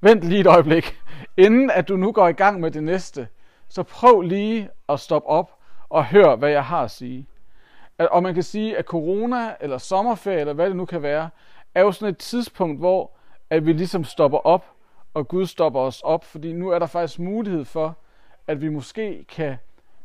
vent 0.00 0.24
lige 0.24 0.40
et 0.40 0.46
øjeblik. 0.46 1.00
Inden 1.36 1.70
at 1.70 1.88
du 1.88 1.96
nu 1.96 2.12
går 2.12 2.28
i 2.28 2.32
gang 2.32 2.60
med 2.60 2.70
det 2.70 2.82
næste, 2.82 3.28
så 3.68 3.82
prøv 3.82 4.20
lige 4.20 4.68
at 4.88 5.00
stoppe 5.00 5.28
op 5.28 5.58
og 5.88 6.06
hør, 6.06 6.36
hvad 6.36 6.50
jeg 6.50 6.64
har 6.64 6.82
at 6.82 6.90
sige. 6.90 7.26
Og 8.10 8.22
man 8.22 8.34
kan 8.34 8.42
sige, 8.42 8.78
at 8.78 8.84
corona 8.84 9.54
eller 9.60 9.78
sommerferie, 9.78 10.40
eller 10.40 10.52
hvad 10.52 10.66
det 10.66 10.76
nu 10.76 10.84
kan 10.84 11.02
være, 11.02 11.30
er 11.74 11.82
jo 11.82 11.92
sådan 11.92 12.08
et 12.08 12.18
tidspunkt, 12.18 12.78
hvor 12.78 13.10
at 13.50 13.66
vi 13.66 13.72
ligesom 13.72 14.04
stopper 14.04 14.38
op, 14.38 14.64
og 15.14 15.28
Gud 15.28 15.46
stopper 15.46 15.80
os 15.80 16.00
op, 16.00 16.24
fordi 16.24 16.52
nu 16.52 16.70
er 16.70 16.78
der 16.78 16.86
faktisk 16.86 17.18
mulighed 17.18 17.64
for, 17.64 17.96
at 18.46 18.60
vi 18.60 18.68
måske 18.68 19.24
kan 19.28 19.56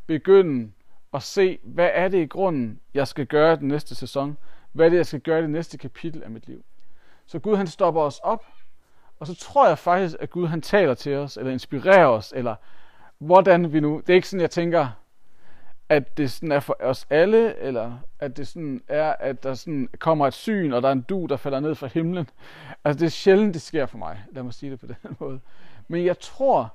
begynde 0.08 0.72
at 1.14 1.24
se, 1.24 1.60
hvad 1.64 1.90
er 1.94 2.08
det 2.08 2.18
i 2.18 2.26
grunden, 2.26 2.80
jeg 2.94 3.08
skal 3.08 3.26
gøre 3.26 3.56
den 3.56 3.68
næste 3.68 3.96
sæson? 3.96 4.38
Hvad 4.72 4.86
er 4.86 4.90
det, 4.90 4.98
jeg 4.98 5.06
skal 5.06 5.20
gøre 5.20 5.40
i 5.40 5.42
det 5.42 5.50
næste 5.50 5.78
kapitel 5.78 6.24
af 6.24 6.30
mit 6.30 6.48
liv? 6.48 6.64
Så 7.26 7.40
Gud 7.40 7.56
han 7.56 7.68
stopper 7.68 8.02
os 8.02 8.20
op, 8.20 8.46
og 9.20 9.28
så 9.28 9.36
tror 9.36 9.68
jeg 9.68 9.78
faktisk, 9.78 10.16
at 10.20 10.30
Gud 10.30 10.48
han 10.48 10.62
taler 10.62 10.94
til 10.94 11.16
os, 11.16 11.38
eller 11.38 11.52
inspirerer 11.52 12.08
os, 12.08 12.34
eller 12.36 12.56
hvordan 13.18 13.74
vi 13.74 13.80
nu... 13.80 14.02
Det 14.08 14.10
er 14.10 14.16
ikke 14.16 14.28
sådan, 14.28 14.42
jeg 14.42 14.52
tænker, 14.52 14.88
at 15.90 16.18
det 16.18 16.32
sådan 16.32 16.52
er 16.52 16.60
for 16.60 16.78
os 16.80 17.08
alle, 17.10 17.56
eller 17.58 17.94
at 18.20 18.38
det 18.38 18.48
sådan 18.48 18.82
er, 18.88 19.16
at 19.20 19.44
der 19.44 19.54
sådan 19.54 19.90
kommer 20.00 20.28
et 20.28 20.34
syn, 20.34 20.74
og 20.74 20.82
der 20.82 20.88
er 20.88 20.92
en 20.92 21.02
du, 21.02 21.26
der 21.26 21.38
falder 21.38 21.60
ned 21.60 21.76
fra 21.76 21.88
himlen. 21.88 22.30
Altså 22.86 23.00
det 23.00 23.06
er 23.06 23.10
sjældent, 23.10 23.54
det 23.54 23.62
sker 23.62 23.86
for 23.86 23.98
mig. 23.98 24.24
Lad 24.32 24.44
mig 24.44 24.54
sige 24.54 24.72
det 24.72 24.80
på 24.80 24.86
den 24.88 24.96
måde. 25.20 25.40
Men 25.88 26.06
jeg 26.06 26.20
tror, 26.20 26.74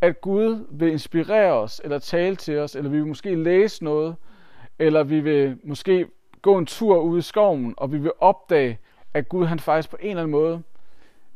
at 0.00 0.20
Gud 0.20 0.66
vil 0.70 0.92
inspirere 0.92 1.52
os, 1.52 1.80
eller 1.84 1.98
tale 1.98 2.36
til 2.36 2.58
os, 2.58 2.74
eller 2.76 2.90
vi 2.90 2.96
vil 2.96 3.06
måske 3.06 3.34
læse 3.34 3.84
noget, 3.84 4.16
eller 4.78 5.02
vi 5.02 5.20
vil 5.20 5.58
måske 5.64 6.06
gå 6.42 6.58
en 6.58 6.66
tur 6.66 6.98
ude 6.98 7.18
i 7.18 7.22
skoven, 7.22 7.74
og 7.76 7.92
vi 7.92 7.98
vil 7.98 8.12
opdage, 8.18 8.78
at 9.14 9.28
Gud 9.28 9.46
han 9.46 9.58
faktisk 9.58 9.90
på 9.90 9.96
en 10.00 10.10
eller 10.10 10.22
anden 10.22 10.32
måde, 10.32 10.62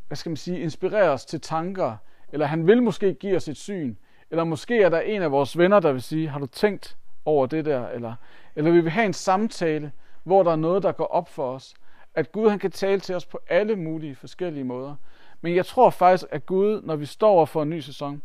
hvad 0.06 0.16
skal 0.16 0.30
man 0.30 0.36
sige, 0.36 0.60
inspirerer 0.60 1.10
os 1.10 1.24
til 1.24 1.40
tanker, 1.40 1.96
eller 2.32 2.46
han 2.46 2.66
vil 2.66 2.82
måske 2.82 3.14
give 3.14 3.36
os 3.36 3.48
et 3.48 3.56
syn, 3.56 3.94
eller 4.30 4.44
måske 4.44 4.82
er 4.82 4.88
der 4.88 5.00
en 5.00 5.22
af 5.22 5.30
vores 5.30 5.58
venner, 5.58 5.80
der 5.80 5.92
vil 5.92 6.02
sige, 6.02 6.28
har 6.28 6.38
du 6.38 6.46
tænkt 6.46 6.96
over 7.24 7.46
det 7.46 7.64
der, 7.64 7.88
eller, 7.88 8.14
eller 8.56 8.70
vi 8.70 8.80
vil 8.80 8.90
have 8.90 9.06
en 9.06 9.12
samtale, 9.12 9.92
hvor 10.24 10.42
der 10.42 10.52
er 10.52 10.56
noget, 10.56 10.82
der 10.82 10.92
går 10.92 11.06
op 11.06 11.28
for 11.28 11.52
os. 11.52 11.74
At 12.14 12.32
Gud 12.32 12.48
han 12.48 12.58
kan 12.58 12.70
tale 12.70 13.00
til 13.00 13.14
os 13.14 13.26
på 13.26 13.38
alle 13.48 13.76
mulige 13.76 14.14
forskellige 14.14 14.64
måder. 14.64 14.94
Men 15.40 15.54
jeg 15.54 15.66
tror 15.66 15.90
faktisk, 15.90 16.24
at 16.30 16.46
Gud, 16.46 16.82
når 16.82 16.96
vi 16.96 17.06
står 17.06 17.30
over 17.30 17.46
for 17.46 17.62
en 17.62 17.70
ny 17.70 17.80
sæson, 17.80 18.22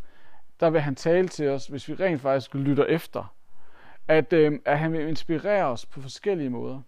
der 0.60 0.70
vil 0.70 0.82
han 0.82 0.96
tale 0.96 1.28
til 1.28 1.50
os, 1.50 1.68
hvis 1.68 1.90
vi 1.90 1.94
rent 1.94 2.22
faktisk 2.22 2.54
lytter 2.54 2.86
efter. 2.86 3.34
At, 4.08 4.34
øh, 4.34 4.60
at 4.66 4.80
han 4.80 4.94
vil 4.94 5.08
inspirere 5.08 5.66
os 5.66 5.86
på 5.86 6.02
forskellige 6.02 6.50
måder. 6.50 6.82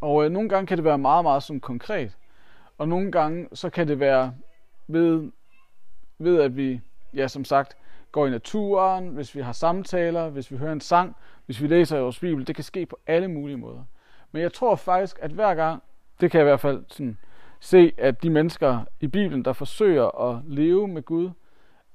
Og 0.00 0.24
øh, 0.24 0.30
nogle 0.30 0.48
gange 0.48 0.66
kan 0.66 0.78
det 0.78 0.84
være 0.84 0.98
meget, 0.98 1.24
meget 1.24 1.42
sådan 1.42 1.60
konkret. 1.60 2.16
Og 2.78 2.88
nogle 2.88 3.12
gange, 3.12 3.48
så 3.52 3.70
kan 3.70 3.88
det 3.88 4.00
være 4.00 4.34
ved, 4.88 5.30
ved 6.18 6.40
at 6.40 6.56
vi, 6.56 6.80
ja 7.14 7.28
som 7.28 7.44
sagt, 7.44 7.76
går 8.14 8.26
i 8.26 8.30
naturen, 8.30 9.08
hvis 9.08 9.34
vi 9.34 9.40
har 9.40 9.52
samtaler, 9.52 10.28
hvis 10.28 10.50
vi 10.50 10.56
hører 10.56 10.72
en 10.72 10.80
sang, 10.80 11.16
hvis 11.46 11.62
vi 11.62 11.66
læser 11.66 11.98
i 11.98 12.00
vores 12.00 12.20
bibel. 12.20 12.46
Det 12.46 12.54
kan 12.54 12.64
ske 12.64 12.86
på 12.86 12.98
alle 13.06 13.28
mulige 13.28 13.56
måder. 13.56 13.84
Men 14.32 14.42
jeg 14.42 14.52
tror 14.52 14.76
faktisk, 14.76 15.18
at 15.22 15.30
hver 15.30 15.54
gang, 15.54 15.82
det 16.20 16.30
kan 16.30 16.38
jeg 16.38 16.44
i 16.44 16.48
hvert 16.50 16.60
fald 16.60 16.84
sådan 16.88 17.18
se, 17.60 17.92
at 17.98 18.22
de 18.22 18.30
mennesker 18.30 18.84
i 19.00 19.06
Bibelen, 19.06 19.44
der 19.44 19.52
forsøger 19.52 20.30
at 20.30 20.42
leve 20.44 20.88
med 20.88 21.02
Gud, 21.02 21.30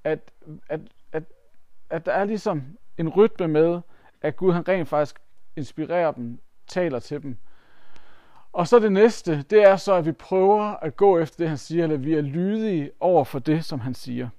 at, 0.04 0.32
at, 0.70 0.80
at, 1.12 1.24
at 1.90 2.06
der 2.06 2.12
er 2.12 2.26
ligesom 2.26 2.64
en 2.98 3.10
rytme 3.10 3.48
med, 3.48 3.82
at 4.22 4.36
Gud 4.36 4.54
han 4.54 4.68
rent 4.68 4.90
faktisk 4.90 5.20
inspirerer 5.56 6.12
dem, 6.12 6.40
taler 6.68 7.00
til 7.00 7.24
dem. 7.24 7.38
Og 8.54 8.68
så 8.68 8.80
det 8.80 8.92
næste, 8.92 9.42
det 9.42 9.64
er 9.64 9.76
så, 9.76 9.94
at 9.94 10.06
vi 10.06 10.12
prøver 10.12 10.64
at 10.64 10.96
gå 10.96 11.20
efter 11.20 11.38
det, 11.38 11.50
han 11.50 11.58
siger, 11.58 11.84
eller 11.84 11.98
vi 11.98 12.14
er 12.14 12.22
lydige 12.22 12.92
over 13.00 13.24
for 13.24 13.40
det, 13.40 13.66
som 13.66 13.80
han 13.80 13.94
siger. 13.94 14.30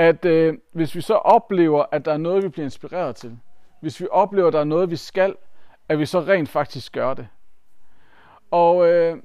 At 0.00 0.24
øh, 0.24 0.58
hvis 0.72 0.94
vi 0.94 1.00
så 1.00 1.14
oplever, 1.14 1.84
at 1.92 2.04
der 2.04 2.12
er 2.12 2.16
noget, 2.16 2.42
vi 2.42 2.48
bliver 2.48 2.64
inspireret 2.64 3.16
til, 3.16 3.38
hvis 3.80 4.00
vi 4.00 4.06
oplever, 4.10 4.46
at 4.46 4.52
der 4.52 4.60
er 4.60 4.64
noget, 4.64 4.90
vi 4.90 4.96
skal, 4.96 5.36
at 5.88 5.98
vi 5.98 6.06
så 6.06 6.20
rent 6.20 6.48
faktisk 6.48 6.92
gør 6.92 7.14
det. 7.14 7.28
Og, 8.50 8.88
øh, 8.88 9.16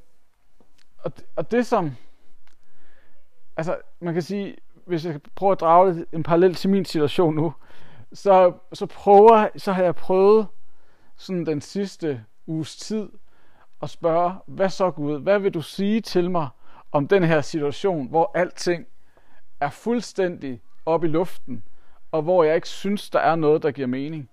og, 0.97 1.11
og 1.35 1.51
det 1.51 1.65
som, 1.65 1.91
altså 3.57 3.77
man 3.99 4.13
kan 4.13 4.23
sige, 4.23 4.55
hvis 4.85 5.05
jeg 5.05 5.19
prøver 5.35 5.51
at 5.53 5.59
drage 5.59 6.05
en 6.13 6.23
parallel 6.23 6.55
til 6.55 6.69
min 6.69 6.85
situation 6.85 7.35
nu, 7.35 7.53
så, 8.13 8.53
så, 8.73 8.85
prøver, 8.85 9.47
så 9.57 9.71
har 9.71 9.83
jeg 9.83 9.95
prøvet 9.95 10.47
sådan 11.15 11.45
den 11.45 11.61
sidste 11.61 12.23
uges 12.47 12.77
tid 12.77 13.09
at 13.81 13.89
spørge, 13.89 14.33
hvad 14.45 14.69
så 14.69 14.91
Gud, 14.91 15.19
hvad 15.19 15.39
vil 15.39 15.53
du 15.53 15.61
sige 15.61 16.01
til 16.01 16.31
mig 16.31 16.47
om 16.91 17.07
den 17.07 17.23
her 17.23 17.41
situation, 17.41 18.07
hvor 18.07 18.31
alting 18.33 18.87
er 19.59 19.69
fuldstændig 19.69 20.61
op 20.85 21.03
i 21.03 21.07
luften, 21.07 21.63
og 22.11 22.21
hvor 22.21 22.43
jeg 22.43 22.55
ikke 22.55 22.69
synes, 22.69 23.09
der 23.09 23.19
er 23.19 23.35
noget, 23.35 23.63
der 23.63 23.71
giver 23.71 23.87
mening. 23.87 24.29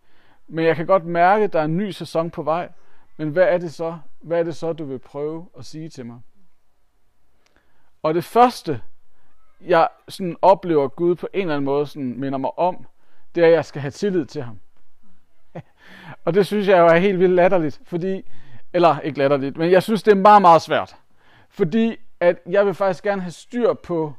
Men 0.48 0.64
jeg 0.64 0.76
kan 0.76 0.87
godt 0.87 1.04
mærke, 1.04 1.44
at 1.44 1.52
der 1.52 1.61
er 1.61 1.64
en 1.64 1.76
ny 1.76 1.90
sæson 1.90 2.30
på 2.30 2.42
vej. 2.42 2.68
Men 3.16 3.28
hvad 3.28 3.44
er 3.44 3.58
det 3.58 3.74
så, 3.74 3.98
hvad 4.20 4.38
er 4.38 4.42
det 4.42 4.56
så 4.56 4.72
du 4.72 4.85
vil 4.85 4.98
prøve 4.98 5.46
at 5.58 5.64
sige 5.64 5.88
til 5.88 6.06
mig? 6.06 6.20
Og 8.02 8.14
det 8.14 8.24
første, 8.24 8.80
jeg 9.61 9.88
sådan 10.08 10.37
oplever 10.42 10.88
Gud 10.88 11.14
på 11.14 11.28
en 11.32 11.40
eller 11.40 11.54
anden 11.54 11.64
måde 11.64 11.87
sådan 11.87 12.20
minder 12.20 12.38
mig 12.38 12.58
om, 12.58 12.87
det 13.35 13.42
er, 13.42 13.46
at 13.46 13.52
jeg 13.52 13.64
skal 13.64 13.80
have 13.80 13.90
tillid 13.90 14.26
til 14.26 14.42
ham. 14.42 14.61
og 16.24 16.35
det 16.35 16.46
synes 16.46 16.68
jeg 16.68 16.78
jo 16.78 16.87
er 16.87 16.96
helt 16.96 17.18
vildt 17.18 17.35
latterligt, 17.35 17.80
fordi, 17.85 18.22
eller 18.72 19.00
ikke 19.00 19.18
latterligt, 19.18 19.56
men 19.56 19.70
jeg 19.70 19.82
synes, 19.82 20.02
det 20.02 20.11
er 20.11 20.16
meget, 20.16 20.42
meget 20.42 20.62
svært. 20.62 20.96
Fordi 21.48 21.96
at 22.20 22.38
jeg 22.46 22.66
vil 22.66 22.74
faktisk 22.74 23.04
gerne 23.04 23.22
have 23.22 23.32
styr 23.32 23.72
på, 23.72 24.14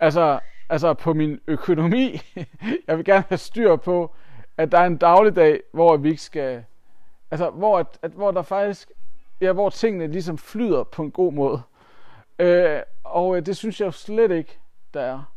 altså, 0.00 0.40
altså 0.68 0.94
på 0.94 1.14
min 1.14 1.40
økonomi. 1.46 2.20
jeg 2.86 2.96
vil 2.96 3.04
gerne 3.04 3.24
have 3.28 3.38
styr 3.38 3.76
på, 3.76 4.14
at 4.56 4.72
der 4.72 4.78
er 4.78 4.86
en 4.86 4.96
dagligdag, 4.96 5.60
hvor 5.72 5.96
vi 5.96 6.08
ikke 6.08 6.22
skal, 6.22 6.64
altså 7.30 7.50
hvor, 7.50 7.78
at, 7.78 7.98
at, 8.02 8.10
hvor 8.10 8.30
der 8.30 8.42
faktisk, 8.42 8.90
ja, 9.40 9.52
hvor 9.52 9.70
tingene 9.70 10.06
ligesom 10.06 10.38
flyder 10.38 10.84
på 10.84 11.02
en 11.02 11.10
god 11.10 11.32
måde. 11.32 11.62
Øh, 12.38 12.80
og 13.04 13.36
øh, 13.36 13.46
det 13.46 13.56
synes 13.56 13.80
jeg 13.80 13.86
jo 13.86 13.90
slet 13.90 14.30
ikke, 14.30 14.58
der 14.94 15.00
er. 15.00 15.32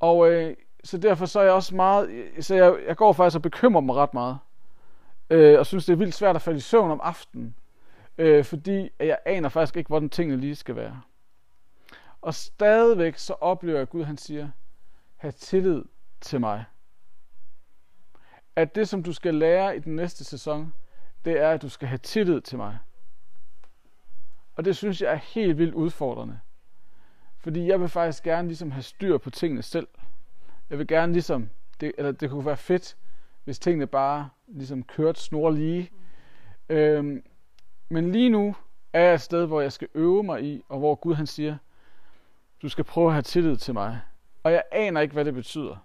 Og 0.00 0.30
øh, 0.30 0.56
så 0.84 0.98
derfor 0.98 1.26
så 1.26 1.40
er 1.40 1.44
jeg 1.44 1.52
også 1.52 1.76
meget, 1.76 2.10
så 2.40 2.54
jeg, 2.54 2.76
jeg 2.86 2.96
går 2.96 3.12
faktisk 3.12 3.36
og 3.36 3.42
bekymrer 3.42 3.80
mig 3.80 3.96
ret 3.96 4.14
meget. 4.14 4.38
Øh, 5.30 5.58
og 5.58 5.66
synes, 5.66 5.86
det 5.86 5.92
er 5.92 5.96
vildt 5.96 6.14
svært 6.14 6.36
at 6.36 6.42
falde 6.42 6.56
i 6.56 6.60
søvn 6.60 6.90
om 6.90 7.00
aftenen. 7.02 7.54
Øh, 8.18 8.44
fordi 8.44 8.90
jeg 9.00 9.18
aner 9.26 9.48
faktisk 9.48 9.76
ikke, 9.76 9.88
hvordan 9.88 10.08
tingene 10.08 10.40
lige 10.40 10.56
skal 10.56 10.76
være. 10.76 11.00
Og 12.22 12.34
stadigvæk 12.34 13.16
så 13.16 13.32
oplever 13.32 13.78
jeg, 13.78 13.82
at 13.82 13.90
Gud 13.90 14.04
han 14.04 14.16
siger, 14.16 14.48
have 15.16 15.32
tillid 15.32 15.84
til 16.20 16.40
mig. 16.40 16.64
At 18.56 18.74
det, 18.74 18.88
som 18.88 19.02
du 19.02 19.12
skal 19.12 19.34
lære 19.34 19.76
i 19.76 19.80
den 19.80 19.96
næste 19.96 20.24
sæson, 20.24 20.74
det 21.24 21.40
er, 21.40 21.50
at 21.50 21.62
du 21.62 21.68
skal 21.68 21.88
have 21.88 21.98
tillid 21.98 22.40
til 22.40 22.58
mig. 22.58 22.78
Og 24.54 24.64
det 24.64 24.76
synes 24.76 25.02
jeg 25.02 25.12
er 25.12 25.16
helt 25.16 25.58
vildt 25.58 25.74
udfordrende. 25.74 26.40
Fordi 27.38 27.66
jeg 27.66 27.80
vil 27.80 27.88
faktisk 27.88 28.22
gerne 28.22 28.48
ligesom 28.48 28.70
have 28.70 28.82
styr 28.82 29.18
på 29.18 29.30
tingene 29.30 29.62
selv. 29.62 29.88
Jeg 30.70 30.78
vil 30.78 30.86
gerne 30.86 31.12
ligesom, 31.12 31.50
det, 31.80 31.92
eller 31.98 32.12
det 32.12 32.30
kunne 32.30 32.46
være 32.46 32.56
fedt, 32.56 32.96
hvis 33.44 33.58
tingene 33.58 33.86
bare 33.86 34.28
ligesom 34.46 34.82
kørte 34.82 35.20
snor 35.20 35.50
lige. 35.50 35.90
Øhm, 36.68 37.22
men 37.88 38.12
lige 38.12 38.30
nu 38.30 38.56
er 38.92 39.00
jeg 39.02 39.14
et 39.14 39.20
sted, 39.20 39.46
hvor 39.46 39.60
jeg 39.60 39.72
skal 39.72 39.88
øve 39.94 40.22
mig 40.22 40.44
i, 40.44 40.62
og 40.68 40.78
hvor 40.78 40.94
Gud 40.94 41.14
han 41.14 41.26
siger, 41.26 41.56
du 42.62 42.68
skal 42.68 42.84
prøve 42.84 43.06
at 43.06 43.12
have 43.12 43.22
tillid 43.22 43.56
til 43.56 43.74
mig. 43.74 44.00
Og 44.42 44.52
jeg 44.52 44.62
aner 44.72 45.00
ikke, 45.00 45.12
hvad 45.12 45.24
det 45.24 45.34
betyder. 45.34 45.76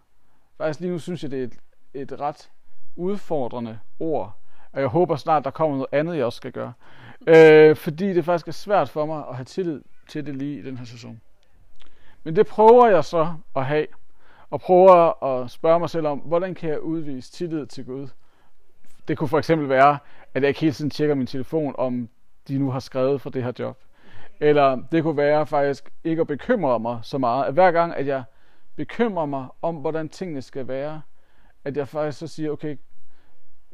Faktisk 0.58 0.80
lige 0.80 0.92
nu 0.92 1.00
synes 1.00 1.24
jeg, 1.24 1.32
det 1.32 1.40
er 1.40 1.44
et, 1.44 1.58
et 1.94 2.20
ret 2.20 2.52
udfordrende 2.96 3.80
ord. 4.00 4.38
Og 4.72 4.82
jeg 4.82 4.88
håber 4.88 5.16
snart, 5.16 5.44
der 5.44 5.52
kommer 5.52 5.76
noget 5.78 5.90
andet, 5.92 6.18
jeg 6.18 6.26
også 6.26 6.38
skal 6.38 6.52
gøre. 6.52 6.74
Øh, 7.28 7.76
fordi 7.76 8.14
det 8.14 8.26
faktisk 8.26 8.48
er 8.48 8.52
svært 8.52 8.90
for 8.90 9.06
mig 9.06 9.24
at 9.30 9.36
have 9.36 9.46
tillid 9.46 9.82
til 10.10 10.26
det 10.26 10.36
lige 10.36 10.60
i 10.60 10.62
den 10.62 10.78
her 10.78 10.86
sæson. 10.86 11.22
Men 12.24 12.36
det 12.36 12.48
prøver 12.48 12.88
jeg 12.88 13.04
så 13.04 13.34
at 13.56 13.66
have. 13.66 13.88
Og 14.50 14.62
prøver 14.62 15.24
at 15.24 15.52
spørge 15.52 15.80
mig 15.80 15.90
selv 15.90 16.08
om, 16.08 16.20
hvordan 16.20 16.56
kan 16.56 16.70
jeg 16.70 16.82
udvise 16.82 17.32
tillid 17.32 17.66
til 17.66 17.86
Gud? 17.86 18.08
Det 19.08 19.18
kunne 19.18 19.28
for 19.28 19.38
eksempel 19.38 19.70
være, 19.70 19.98
at 20.34 20.42
jeg 20.42 20.48
ikke 20.48 20.60
hele 20.60 20.74
tiden 20.74 20.92
tjekker 20.92 21.16
min 21.16 21.28
telefon, 21.28 21.76
om 21.78 22.10
de 22.48 22.58
nu 22.58 22.72
har 22.72 22.80
skrevet 22.80 23.22
for 23.22 23.30
det 23.30 23.44
her 23.44 23.52
job. 23.60 23.80
Eller 24.43 24.82
det 24.91 25.03
kunne 25.03 25.17
være 25.17 25.47
faktisk 25.47 25.93
ikke 26.03 26.21
at 26.21 26.27
bekymre 26.27 26.79
mig 26.79 26.99
så 27.01 27.17
meget. 27.17 27.45
At 27.45 27.53
hver 27.53 27.71
gang, 27.71 27.95
at 27.95 28.08
jeg 28.08 28.23
bekymrer 28.75 29.25
mig 29.25 29.47
om, 29.62 29.75
hvordan 29.75 30.10
tingene 30.10 30.41
skal 30.41 30.67
være, 30.67 31.01
at 31.63 31.77
jeg 31.77 31.88
faktisk 31.88 32.19
så 32.19 32.27
siger, 32.27 32.51
okay, 32.51 32.77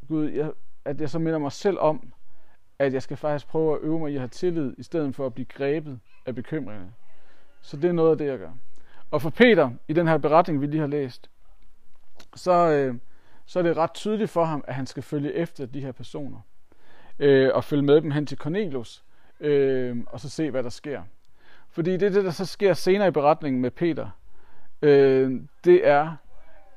Gud, 0.08 0.28
jeg, 0.28 0.52
at 0.84 1.00
jeg 1.00 1.10
så 1.10 1.18
minder 1.18 1.38
mig 1.38 1.52
selv 1.52 1.78
om, 1.78 2.12
at 2.78 2.92
jeg 2.92 3.02
skal 3.02 3.16
faktisk 3.16 3.48
prøve 3.48 3.74
at 3.74 3.80
øve 3.82 3.98
mig 3.98 4.12
i 4.12 4.14
at 4.14 4.20
have 4.20 4.28
tillid, 4.28 4.74
i 4.78 4.82
stedet 4.82 5.14
for 5.14 5.26
at 5.26 5.34
blive 5.34 5.46
grebet 5.46 6.00
af 6.26 6.34
bekymringerne. 6.34 6.92
Så 7.60 7.76
det 7.76 7.88
er 7.88 7.92
noget 7.92 8.10
af 8.10 8.18
det, 8.18 8.26
jeg 8.26 8.38
gør. 8.38 8.52
Og 9.10 9.22
for 9.22 9.30
Peter, 9.30 9.70
i 9.88 9.92
den 9.92 10.08
her 10.08 10.18
beretning, 10.18 10.60
vi 10.60 10.66
lige 10.66 10.80
har 10.80 10.86
læst, 10.86 11.30
så, 12.34 12.70
øh, 12.70 12.94
så 13.46 13.58
er 13.58 13.62
det 13.62 13.76
ret 13.76 13.94
tydeligt 13.94 14.30
for 14.30 14.44
ham, 14.44 14.64
at 14.66 14.74
han 14.74 14.86
skal 14.86 15.02
følge 15.02 15.34
efter 15.34 15.66
de 15.66 15.80
her 15.80 15.92
personer. 15.92 16.40
Øh, 17.18 17.50
og 17.54 17.64
følge 17.64 17.82
med 17.82 18.00
dem 18.00 18.10
hen 18.10 18.26
til 18.26 18.38
Cornelius, 18.38 19.04
øh, 19.40 19.96
og 20.06 20.20
så 20.20 20.30
se, 20.30 20.50
hvad 20.50 20.62
der 20.62 20.68
sker. 20.68 21.02
Fordi 21.70 21.96
det, 21.96 22.14
det 22.14 22.24
der 22.24 22.30
så 22.30 22.46
sker 22.46 22.72
senere 22.72 23.08
i 23.08 23.10
beretningen 23.10 23.62
med 23.62 23.70
Peter, 23.70 24.08
øh, 24.82 25.40
det 25.64 25.88
er, 25.88 26.16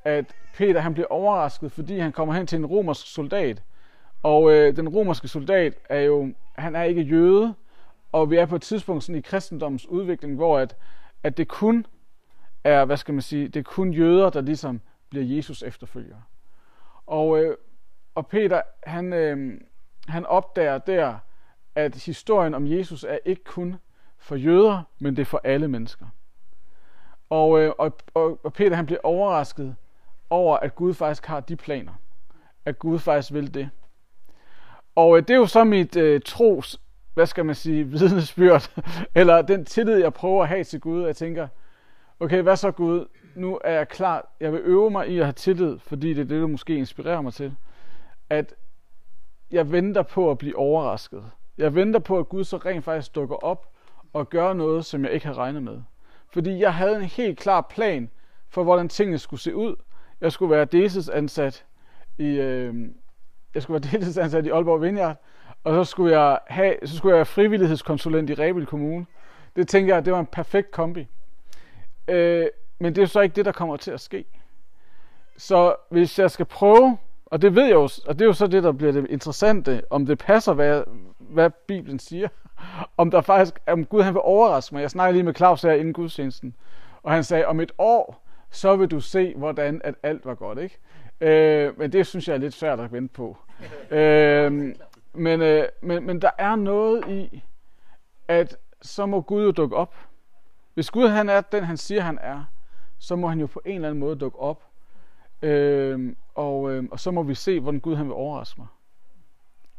at 0.04 0.36
Peter 0.54 0.80
han 0.80 0.94
bliver 0.94 1.08
overrasket, 1.08 1.72
fordi 1.72 2.00
han 2.00 2.12
kommer 2.12 2.34
hen 2.34 2.48
til 2.48 2.58
en 2.58 2.66
romersk 2.66 3.14
soldat. 3.14 3.64
Og 4.24 4.52
øh, 4.52 4.76
den 4.76 4.90
romerske 4.90 5.28
soldat 5.28 5.74
er 5.90 6.00
jo, 6.00 6.34
han 6.56 6.76
er 6.76 6.84
ikke 6.84 7.02
jøde, 7.02 7.54
og 8.12 8.32
vi 8.32 8.36
er 8.36 8.46
på 8.46 8.56
et 8.56 8.62
tidspunkt 8.62 9.04
sådan 9.04 9.20
i 9.20 9.22
kristendommens 9.22 9.88
udvikling, 9.88 10.36
hvor 10.36 10.60
at, 10.60 10.76
at 11.24 11.38
det 11.38 11.48
kun 11.48 11.86
er, 12.64 12.86
hvad 12.86 12.98
skal 12.98 13.14
man 13.14 13.22
sige, 13.22 13.48
det 13.48 13.60
er 13.60 13.64
kun 13.64 13.92
jøder, 13.92 14.30
der 14.30 14.42
ligesom 14.42 14.82
bliver 15.10 15.26
Jesus 15.26 15.64
efterfølgere. 15.64 16.22
Og, 17.08 17.44
øh, 17.44 17.58
og 18.16 18.28
Peter, 18.28 18.62
han, 18.84 19.14
øh, 19.14 19.62
han 20.08 20.26
opdager 20.26 20.78
der, 20.78 21.18
at 21.76 21.96
historien 21.96 22.54
om 22.54 22.68
Jesus 22.68 23.04
er 23.04 23.18
ikke 23.26 23.44
kun 23.44 23.76
for 24.18 24.36
jøder, 24.36 24.82
men 25.00 25.16
det 25.16 25.22
er 25.22 25.26
for 25.26 25.42
alle 25.44 25.68
mennesker. 25.68 26.06
Øh, 27.34 27.72
og, 27.78 27.98
og, 28.14 28.40
og, 28.44 28.54
Peter 28.54 28.76
han 28.76 28.86
bliver 28.86 29.00
overrasket 29.04 29.76
over, 30.30 30.58
at 30.58 30.76
Gud 30.76 30.94
faktisk 30.94 31.26
har 31.26 31.40
de 31.40 31.56
planer. 31.56 31.92
At 32.66 32.80
Gud 32.80 33.00
faktisk 33.00 33.34
vil 33.34 33.54
det. 33.54 33.70
Og 34.96 35.18
øh, 35.18 35.24
det 35.24 35.30
er 35.30 35.38
jo 35.38 35.46
så 35.46 35.64
mit 35.64 35.96
øh, 35.96 36.22
tros, 36.26 36.82
hvad 37.14 37.26
skal 37.26 37.46
man 37.46 37.56
sige, 37.56 37.84
vidnesbyrd, 37.94 38.72
eller 39.16 39.42
den 39.42 39.66
tillid, 39.66 39.96
jeg 39.96 40.14
prøver 40.14 40.44
at 40.44 40.50
have 40.50 40.64
til 40.64 40.80
Gud. 40.80 41.06
Jeg 41.06 41.16
tænker, 41.16 41.48
okay, 42.20 42.42
hvad 42.42 42.56
så 42.56 42.72
Gud? 42.72 43.06
Nu 43.36 43.60
er 43.64 43.72
jeg 43.72 43.88
klar. 43.88 44.34
Jeg 44.40 44.54
vil 44.54 44.62
øve 44.64 44.92
mig 44.92 45.08
i 45.08 45.20
at 45.20 45.26
have 45.26 45.34
tillid, 45.34 45.80
fordi 45.80 46.14
det 46.14 46.22
er 46.22 46.26
det, 46.26 46.42
du 46.42 46.48
måske 46.48 46.76
inspirerer 46.76 47.22
mig 47.22 47.34
til. 47.34 47.56
At 48.30 48.54
jeg 49.52 49.72
venter 49.72 50.02
på 50.02 50.32
at 50.32 50.38
blive 50.38 50.58
overrasket. 50.58 51.24
Jeg 51.58 51.76
venter 51.76 52.00
på, 52.00 52.20
at 52.20 52.30
Gud 52.30 52.44
så 52.44 52.58
rent 52.58 52.84
faktisk 52.84 53.16
dukker 53.16 53.36
op 53.36 53.68
og 54.14 54.30
gør 54.30 54.54
noget, 54.54 54.86
som 54.86 55.04
jeg 55.04 55.12
ikke 55.12 55.26
har 55.26 55.38
regnet 55.38 55.64
med. 55.64 55.82
Fordi 56.34 56.60
jeg 56.60 56.74
havde 56.74 56.96
en 56.96 57.04
helt 57.04 57.40
klar 57.40 57.62
plan 57.62 58.10
for, 58.50 58.64
hvordan 58.64 58.90
tingene 58.90 59.18
skulle 59.18 59.40
se 59.40 59.56
ud. 59.56 59.76
Jeg 60.22 60.32
skulle 60.32 60.52
være 60.56 60.66
deltidsansat 60.66 61.66
i, 62.18 62.26
øh, 62.26 62.76
jeg 63.54 63.64
skulle 63.64 63.82
være 63.82 63.92
deltidsansat 63.92 64.46
i 64.46 64.50
Aalborg 64.50 64.82
Vineyard, 64.82 65.18
og 65.64 65.74
så 65.74 65.92
skulle 65.92 66.20
jeg, 66.20 66.40
have, 66.48 66.76
så 66.86 66.98
skulle 66.98 67.12
jeg 67.12 67.18
være 67.18 67.26
frivillighedskonsulent 67.26 68.30
i 68.30 68.34
Rebild 68.34 68.66
Kommune. 68.66 69.06
Det 69.56 69.68
tænker 69.68 69.96
jeg, 69.96 70.06
det 70.06 70.14
var 70.14 70.20
en 70.20 70.26
perfekt 70.26 70.72
kombi. 70.72 71.08
Øh, 72.08 72.48
men 72.80 72.96
det 72.96 73.02
er 73.02 73.06
så 73.06 73.22
ikke 73.22 73.36
det, 73.36 73.46
der 73.46 73.52
kommer 73.52 73.78
til 73.78 73.92
at 73.92 74.00
ske. 74.02 74.26
Så 75.38 75.76
hvis 75.90 76.20
jeg 76.20 76.32
skal 76.32 76.46
prøve, 76.46 76.98
og 77.26 77.42
det 77.42 77.56
ved 77.56 77.64
jeg 77.64 77.74
jo, 77.74 77.90
og 78.08 78.14
det 78.14 78.22
er 78.22 78.26
jo 78.26 78.34
så 78.34 78.48
det, 78.48 78.64
der 78.64 78.72
bliver 78.72 78.92
det 78.92 79.08
interessante, 79.10 79.84
om 79.90 80.06
det 80.06 80.18
passer, 80.18 80.54
hvad, 80.54 80.84
hvad 81.34 81.50
Bibelen 81.68 82.00
siger. 82.00 82.28
Om 82.98 83.12
der 83.12 83.22
faktisk, 83.22 83.60
om 83.68 83.86
Gud 83.86 84.02
han 84.02 84.14
vil 84.14 84.22
overraske 84.24 84.76
mig. 84.76 84.82
Jeg 84.82 84.92
snakkede 84.92 85.14
lige 85.14 85.24
med 85.24 85.34
Claus 85.34 85.62
her 85.62 85.72
inden 85.72 85.94
gudstjenesten, 85.94 86.56
og 87.04 87.12
han 87.12 87.24
sagde, 87.24 87.46
om 87.46 87.60
et 87.60 87.72
år, 87.78 88.24
så 88.52 88.76
vil 88.76 88.92
du 88.92 89.00
se, 89.00 89.34
hvordan 89.36 89.82
at 89.84 89.96
alt 90.04 90.26
var 90.26 90.36
godt, 90.36 90.60
ikke? 90.60 90.80
Øh, 91.22 91.80
men 91.80 91.92
det 91.92 92.08
synes 92.08 92.28
jeg 92.28 92.34
er 92.34 92.38
lidt 92.38 92.54
svært 92.54 92.80
at 92.80 92.92
vente 92.92 93.14
på. 93.14 93.38
øh, 93.98 94.76
men, 95.14 95.42
øh, 95.42 95.66
men, 95.82 96.06
men 96.06 96.22
der 96.22 96.30
er 96.38 96.56
noget 96.56 97.08
i, 97.08 97.44
at 98.28 98.58
så 98.82 99.06
må 99.06 99.22
Gud 99.22 99.44
jo 99.44 99.52
dukke 99.52 99.76
op. 99.76 99.96
Hvis 100.74 100.92
Gud 100.92 101.08
han 101.08 101.30
er 101.30 101.42
den, 101.42 101.64
han 101.64 101.78
siger, 101.78 102.02
han 102.02 102.18
er, 102.22 102.44
så 103.00 103.16
må 103.16 103.28
han 103.28 103.40
jo 103.40 103.48
på 103.48 103.62
en 103.66 103.76
eller 103.76 103.88
anden 103.88 104.00
måde 104.00 104.16
dukke 104.16 104.40
op. 104.40 104.64
Øh, 105.42 106.16
og, 106.36 106.72
øh, 106.72 106.84
og 106.92 107.00
så 107.00 107.12
må 107.12 107.24
vi 107.24 107.36
se, 107.36 107.60
hvordan 107.60 107.80
Gud 107.80 107.96
han 107.96 108.06
vil 108.06 108.14
overraske 108.14 108.62
mig. 108.62 108.68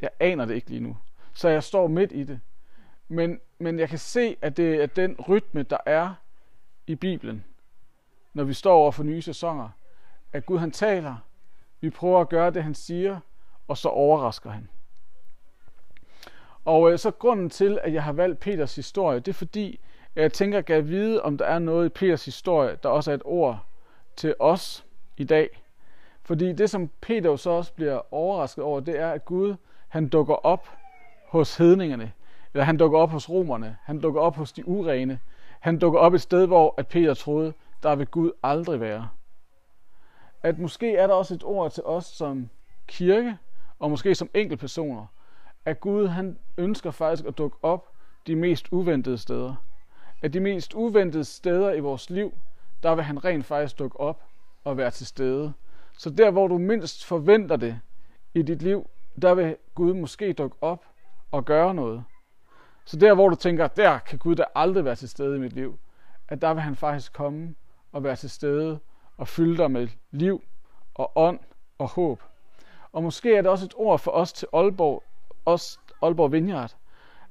Jeg 0.03 0.11
aner 0.21 0.45
det 0.45 0.55
ikke 0.55 0.71
lige 0.71 0.81
nu. 0.81 0.97
Så 1.35 1.49
jeg 1.49 1.63
står 1.63 1.87
midt 1.87 2.13
i 2.13 2.25
det. 2.25 2.41
Men, 3.09 3.41
men 3.59 3.79
jeg 3.79 3.89
kan 3.89 3.99
se, 3.99 4.37
at 4.43 4.57
det 4.57 4.83
er 4.83 4.87
den 4.87 5.17
rytme, 5.29 5.63
der 5.63 5.79
er 5.87 6.15
i 6.87 6.95
Bibelen, 6.95 7.45
når 8.33 8.45
vi 8.45 8.55
står 8.55 8.75
over 8.75 8.91
for 8.91 9.03
nye 9.03 9.23
sæsoner. 9.23 9.69
At 10.33 10.47
Gud 10.47 10.59
han 10.59 10.71
taler, 10.71 11.17
vi 11.81 11.91
prøver 11.91 12.21
at 12.21 12.29
gøre 12.29 12.51
det, 12.51 12.63
han 12.63 12.75
siger, 12.75 13.21
og 13.69 13.77
så 13.77 13.89
overrasker 13.89 14.51
han. 14.51 14.69
Og 16.65 16.93
øh, 16.93 16.99
så 16.99 17.11
grunden 17.11 17.51
til, 17.51 17.79
at 17.83 17.93
jeg 17.93 18.03
har 18.03 18.13
valgt 18.13 18.41
Peters 18.41 18.77
historie, 18.77 19.21
det 19.21 19.29
er 19.29 19.33
fordi, 19.33 19.81
at 20.17 20.23
jeg 20.23 20.33
tænker, 20.33 20.59
at 20.59 20.71
jeg 20.71 20.89
vide, 20.89 21.23
om 21.23 21.39
der 21.39 21.45
er 21.45 21.59
noget 21.59 21.87
i 21.87 21.89
Peters 21.89 22.25
historie, 22.25 22.79
der 22.83 22.89
også 22.89 23.11
er 23.11 23.15
et 23.15 23.23
ord 23.25 23.67
til 24.17 24.35
os 24.39 24.85
i 25.17 25.25
dag. 25.25 25.63
Fordi 26.23 26.53
det, 26.53 26.71
som 26.71 26.91
Peter 27.01 27.37
så 27.37 27.51
også 27.51 27.73
bliver 27.73 28.15
overrasket 28.15 28.65
over, 28.65 28.81
det 28.81 28.99
er, 28.99 29.11
at 29.11 29.25
Gud, 29.25 29.55
han 29.89 30.09
dukker 30.09 30.35
op 30.35 30.69
hos 31.39 31.57
hedningerne. 31.57 32.13
Eller 32.53 32.65
han 32.65 32.77
dukker 32.77 32.99
op 32.99 33.11
hos 33.11 33.31
romerne. 33.31 33.77
Han 33.83 34.01
dukker 34.01 34.21
op 34.21 34.37
hos 34.37 34.53
de 34.53 34.69
urene. 34.69 35.19
Han 35.61 35.79
dukker 35.79 35.99
op 35.99 36.15
et 36.15 36.21
sted, 36.21 36.47
hvor 36.47 36.75
at 36.77 36.87
Peter 36.87 37.15
troede, 37.15 37.53
der 37.83 37.95
vil 37.95 38.07
Gud 38.07 38.31
aldrig 38.43 38.81
være. 38.81 39.09
At 40.43 40.59
måske 40.59 40.97
er 40.97 41.07
der 41.07 41.15
også 41.15 41.35
et 41.35 41.45
ord 41.45 41.71
til 41.71 41.83
os 41.85 42.05
som 42.05 42.49
kirke, 42.87 43.37
og 43.79 43.91
måske 43.91 44.15
som 44.15 44.31
enkeltpersoner, 44.35 45.07
at 45.65 45.81
Gud 45.81 46.07
han 46.07 46.39
ønsker 46.57 46.91
faktisk 46.91 47.29
at 47.29 47.39
dukke 47.39 47.57
op 47.63 47.89
de 48.27 48.37
mest 48.37 48.69
uventede 48.71 49.19
steder. 49.19 49.55
At 50.23 50.33
de 50.33 50.41
mest 50.41 50.75
uventede 50.75 51.25
steder 51.25 51.73
i 51.73 51.81
vores 51.81 52.11
liv, 52.11 52.33
der 52.83 52.95
vil 52.95 53.05
han 53.05 53.25
rent 53.25 53.45
faktisk 53.45 53.79
dukke 53.79 54.01
op 54.01 54.23
og 54.65 54.77
være 54.77 54.91
til 54.91 55.07
stede. 55.07 55.53
Så 55.99 56.11
der, 56.11 56.31
hvor 56.31 56.49
du 56.49 56.59
mindst 56.59 57.05
forventer 57.05 57.57
det 57.57 57.81
i 58.35 58.43
dit 58.43 58.63
liv, 58.63 58.91
der 59.23 59.35
vil 59.35 59.57
Gud 59.75 59.95
måske 59.95 60.33
dukke 60.33 60.57
op 60.61 60.85
og 61.35 61.45
gøre 61.45 61.75
noget. 61.75 62.05
Så 62.85 62.97
der, 62.97 63.15
hvor 63.15 63.29
du 63.29 63.35
tænker, 63.35 63.67
der 63.67 63.99
kan 63.99 64.19
Gud 64.19 64.35
da 64.35 64.45
aldrig 64.55 64.85
være 64.85 64.95
til 64.95 65.09
stede 65.09 65.37
i 65.37 65.41
mit 65.41 65.53
liv, 65.53 65.79
at 66.29 66.43
der 66.43 66.55
vil 66.55 66.63
han 66.63 66.77
faktisk 66.77 67.13
komme 67.13 67.55
og 67.93 68.05
være 68.05 68.17
til 68.17 68.31
stede 68.31 68.79
og 69.17 69.29
fylde 69.29 69.57
dig 69.57 69.71
med 69.71 69.89
liv 70.11 70.45
og 70.95 71.13
ånd 71.15 71.39
og 71.79 71.89
håb. 71.89 72.23
Og 72.93 73.03
måske 73.03 73.37
er 73.37 73.43
det 73.43 73.51
også 73.51 73.65
et 73.65 73.75
ord 73.77 73.99
for 73.99 74.11
os 74.11 74.33
til 74.33 74.49
Aalborg, 74.53 75.03
os 75.47 75.81
Aalborg 76.03 76.33
Vineyard. 76.33 76.77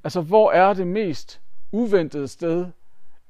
Altså, 0.03 0.21
hvor 0.21 0.51
er 0.51 0.73
det 0.73 0.87
mest 0.87 1.41
uventede 1.71 2.27
sted 2.27 2.71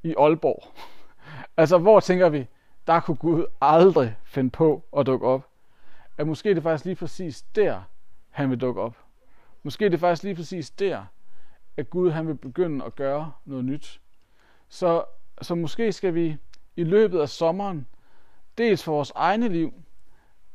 i 0.04 0.16
Aalborg? 0.18 0.64
altså, 1.62 1.78
hvor 1.78 2.00
tænker 2.00 2.30
vi, 2.30 2.48
der 2.88 3.00
kunne 3.00 3.18
Gud 3.18 3.46
aldrig 3.62 4.16
finde 4.26 4.50
på 4.50 4.84
at 4.98 5.06
dukke 5.06 5.28
op? 5.28 5.48
At 6.18 6.28
måske 6.28 6.50
er 6.50 6.54
det 6.54 6.64
faktisk 6.64 6.86
lige 6.86 6.96
præcis 6.96 7.42
der, 7.42 7.82
han 8.30 8.50
vil 8.50 8.62
dukke 8.62 8.82
op. 8.82 9.03
Måske 9.64 9.86
er 9.86 9.90
det 9.90 10.00
faktisk 10.00 10.24
lige 10.24 10.36
præcis 10.36 10.72
der, 10.72 11.06
at 11.78 11.90
Gud 11.90 12.12
han 12.12 12.28
vil 12.28 12.36
begynde 12.36 12.86
at 12.86 12.96
gøre 12.96 13.32
noget 13.46 13.66
nyt. 13.66 14.02
Så, 14.70 15.04
så 15.42 15.56
måske 15.56 15.92
skal 15.92 16.14
vi 16.14 16.38
i 16.76 16.84
løbet 16.84 17.20
af 17.20 17.30
sommeren, 17.30 17.88
dels 18.58 18.84
for 18.84 18.92
vores 18.92 19.12
egne 19.16 19.48
liv, 19.48 19.74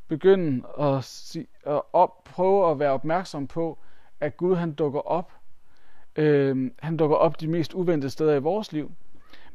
begynde 0.09 0.66
at, 0.79 1.05
sige, 1.05 1.47
at 1.66 1.83
op, 1.92 2.25
prøve 2.25 2.71
at 2.71 2.79
være 2.79 2.90
opmærksom 2.90 3.47
på, 3.47 3.79
at 4.21 4.37
Gud 4.37 4.57
han 4.57 4.73
dukker 4.73 5.01
op. 5.01 5.33
Øh, 6.16 6.71
han 6.79 6.97
dukker 6.97 7.16
op 7.16 7.40
de 7.40 7.49
mest 7.49 7.75
uventede 7.75 8.11
steder 8.11 8.35
i 8.35 8.40
vores 8.40 8.73
liv. 8.73 8.92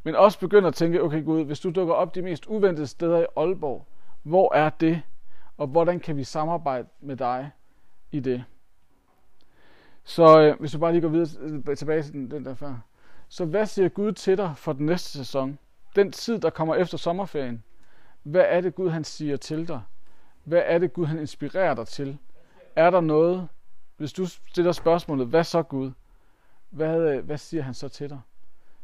Men 0.04 0.16
også 0.16 0.40
begynde 0.40 0.68
at 0.68 0.76
tænke, 0.76 1.04
okay 1.04 1.24
Gud, 1.24 1.44
hvis 1.44 1.60
du 1.60 1.70
dukker 1.72 1.94
op 1.94 2.16
de 2.16 2.22
mest 2.22 2.46
uventede 2.48 2.88
steder 2.88 3.20
i 3.20 3.26
Aalborg, 3.38 3.86
hvor 4.24 4.54
er 4.54 4.70
det? 4.70 5.02
Og 5.58 5.68
hvordan 5.68 6.00
kan 6.00 6.18
vi 6.18 6.24
samarbejde 6.24 6.88
med 7.00 7.16
dig 7.16 7.52
i 8.12 8.20
det? 8.20 8.44
Så 10.04 10.42
øh, 10.42 10.60
hvis 10.60 10.72
du 10.72 10.80
bare 10.80 10.92
lige 10.92 11.02
går 11.02 11.10
videre 11.10 11.62
øh, 11.68 11.78
tilbage 11.78 12.04
til 12.04 12.14
den, 12.14 12.32
den 12.32 12.46
der 12.46 12.54
før. 12.54 12.76
Så 13.30 13.46
hvad 13.46 13.66
siger 13.66 13.90
Gud 13.90 14.12
til 14.12 14.38
dig 14.38 14.54
for 14.58 14.74
den 14.74 14.86
næste 14.86 15.10
sæson? 15.10 15.58
Den 15.96 16.12
tid, 16.12 16.40
der 16.40 16.50
kommer 16.50 16.76
efter 16.76 16.98
sommerferien. 16.98 17.64
Hvad 18.24 18.46
er 18.48 18.62
det 18.62 18.76
Gud, 18.76 18.90
han 18.90 19.04
siger 19.04 19.38
til 19.38 19.68
dig? 19.68 19.82
Hvad 20.44 20.62
er 20.66 20.78
det 20.78 20.94
Gud, 20.94 21.06
han 21.06 21.20
inspirerer 21.20 21.74
dig 21.74 21.88
til? 21.88 22.18
Er 22.76 22.90
der 22.90 23.02
noget, 23.02 23.48
hvis 23.98 24.14
du 24.14 24.26
stiller 24.26 24.72
spørgsmålet, 24.72 25.28
hvad 25.28 25.44
så 25.44 25.64
Gud? 25.64 25.92
Hvad, 26.70 26.98
øh, 26.98 27.26
hvad 27.26 27.38
siger 27.38 27.64
han 27.64 27.74
så 27.74 27.90
til 27.90 28.10
dig? 28.10 28.20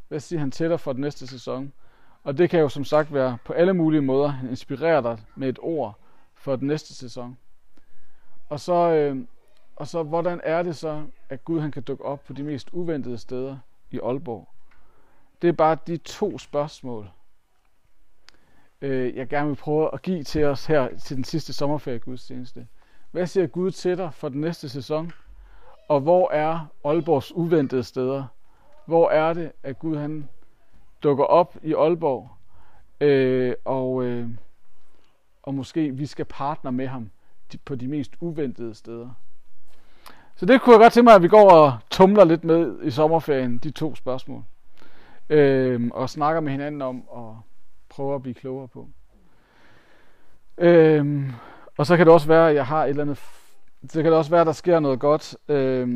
Hvad 0.08 0.20
siger 0.20 0.40
han 0.40 0.52
til 0.52 0.70
dig 0.70 0.80
for 0.80 0.94
den 0.94 1.02
næste 1.02 1.28
sæson? 1.28 1.74
Og 2.24 2.38
det 2.38 2.50
kan 2.50 2.60
jo 2.60 2.70
som 2.70 2.84
sagt 2.84 3.14
være 3.14 3.38
på 3.46 3.54
alle 3.54 3.74
mulige 3.74 4.02
måder. 4.02 4.28
Han 4.28 4.50
inspirerer 4.50 5.02
dig 5.02 5.20
med 5.36 5.50
et 5.50 5.60
ord 5.62 6.00
for 6.34 6.56
den 6.56 6.68
næste 6.68 6.96
sæson. 6.96 7.38
Og 8.50 8.60
så, 8.60 8.74
øh, 8.74 9.18
og 9.80 9.88
så 9.88 10.04
hvordan 10.04 10.42
er 10.44 10.64
det 10.64 10.76
så, 10.76 11.06
at 11.30 11.46
Gud 11.46 11.60
han 11.60 11.72
kan 11.72 11.84
dukke 11.84 12.06
op 12.06 12.24
på 12.24 12.34
de 12.34 12.44
mest 12.44 12.70
uventede 12.72 13.18
steder 13.18 13.58
i 13.92 14.00
Aalborg? 14.00 14.48
Det 15.42 15.48
er 15.48 15.52
bare 15.52 15.78
de 15.88 15.98
to 15.98 16.38
spørgsmål, 16.38 17.10
øh, 18.82 19.16
jeg 19.16 19.28
gerne 19.28 19.48
vil 19.48 19.56
prøve 19.56 19.94
at 19.94 20.02
give 20.02 20.24
til 20.24 20.46
os 20.46 20.66
her 20.66 20.98
til 20.98 21.16
den 21.16 21.24
sidste 21.24 21.54
sommerferie 21.54 22.00
gudstjeneste. 22.00 22.68
Hvad 23.12 23.28
siger 23.28 23.48
Gud 23.48 23.72
til 23.72 23.98
dig 23.98 24.14
for 24.14 24.30
den 24.30 24.42
næste 24.42 24.70
sæson? 24.70 25.12
Og 25.88 26.00
hvor 26.00 26.32
er 26.32 26.66
Aalborgs 26.84 27.32
uventede 27.36 27.84
steder? 27.84 28.26
Hvor 28.86 29.10
er 29.10 29.34
det, 29.34 29.52
at 29.64 29.80
Gud 29.80 29.98
han 29.98 30.30
dukker 31.04 31.24
op 31.24 31.58
i 31.64 31.74
Aalborg, 31.74 32.30
øh, 33.02 33.56
og, 33.66 34.04
øh, 34.04 34.30
og 35.44 35.54
måske 35.54 35.92
vi 35.92 36.06
skal 36.06 36.26
partner 36.26 36.72
med 36.72 36.88
ham 36.88 37.10
på 37.66 37.76
de 37.76 37.88
mest 37.88 38.14
uventede 38.20 38.74
steder? 38.74 39.10
Så 40.40 40.46
det 40.46 40.62
kunne 40.62 40.74
jeg 40.74 40.80
godt 40.80 40.94
tænke 40.94 41.04
mig, 41.04 41.16
at 41.16 41.24
vi 41.24 41.28
går 41.28 41.50
og 41.52 41.78
tumler 41.90 42.24
lidt 42.24 42.44
med 42.44 42.84
i 42.84 42.92
sommerferien, 42.92 43.58
de 43.58 43.72
to 43.72 43.96
spørgsmål. 43.96 44.44
Øh, 45.30 45.90
og 45.94 46.10
snakker 46.10 46.42
med 46.42 46.52
hinanden 46.52 46.82
om 46.82 47.10
og 47.10 47.42
prøver 47.90 48.16
at 48.16 48.22
blive 48.22 48.34
klogere 48.34 48.68
på. 48.68 48.88
Øh, 50.58 51.30
og 51.78 51.86
så 51.86 51.98
kan 51.98 52.06
det 52.06 52.14
også 52.14 52.28
være, 52.28 52.50
at 52.50 52.56
jeg 52.56 52.66
har 52.66 52.84
et 52.84 52.90
eller 52.90 53.04
andet... 53.04 53.20
Så 53.90 54.02
kan 54.02 54.12
det 54.12 54.18
også 54.18 54.32
være, 54.32 54.42
at 54.42 54.48
der 54.48 54.54
sker 54.54 54.80
noget 54.80 55.00
godt. 55.00 55.36
Øh, 55.50 55.88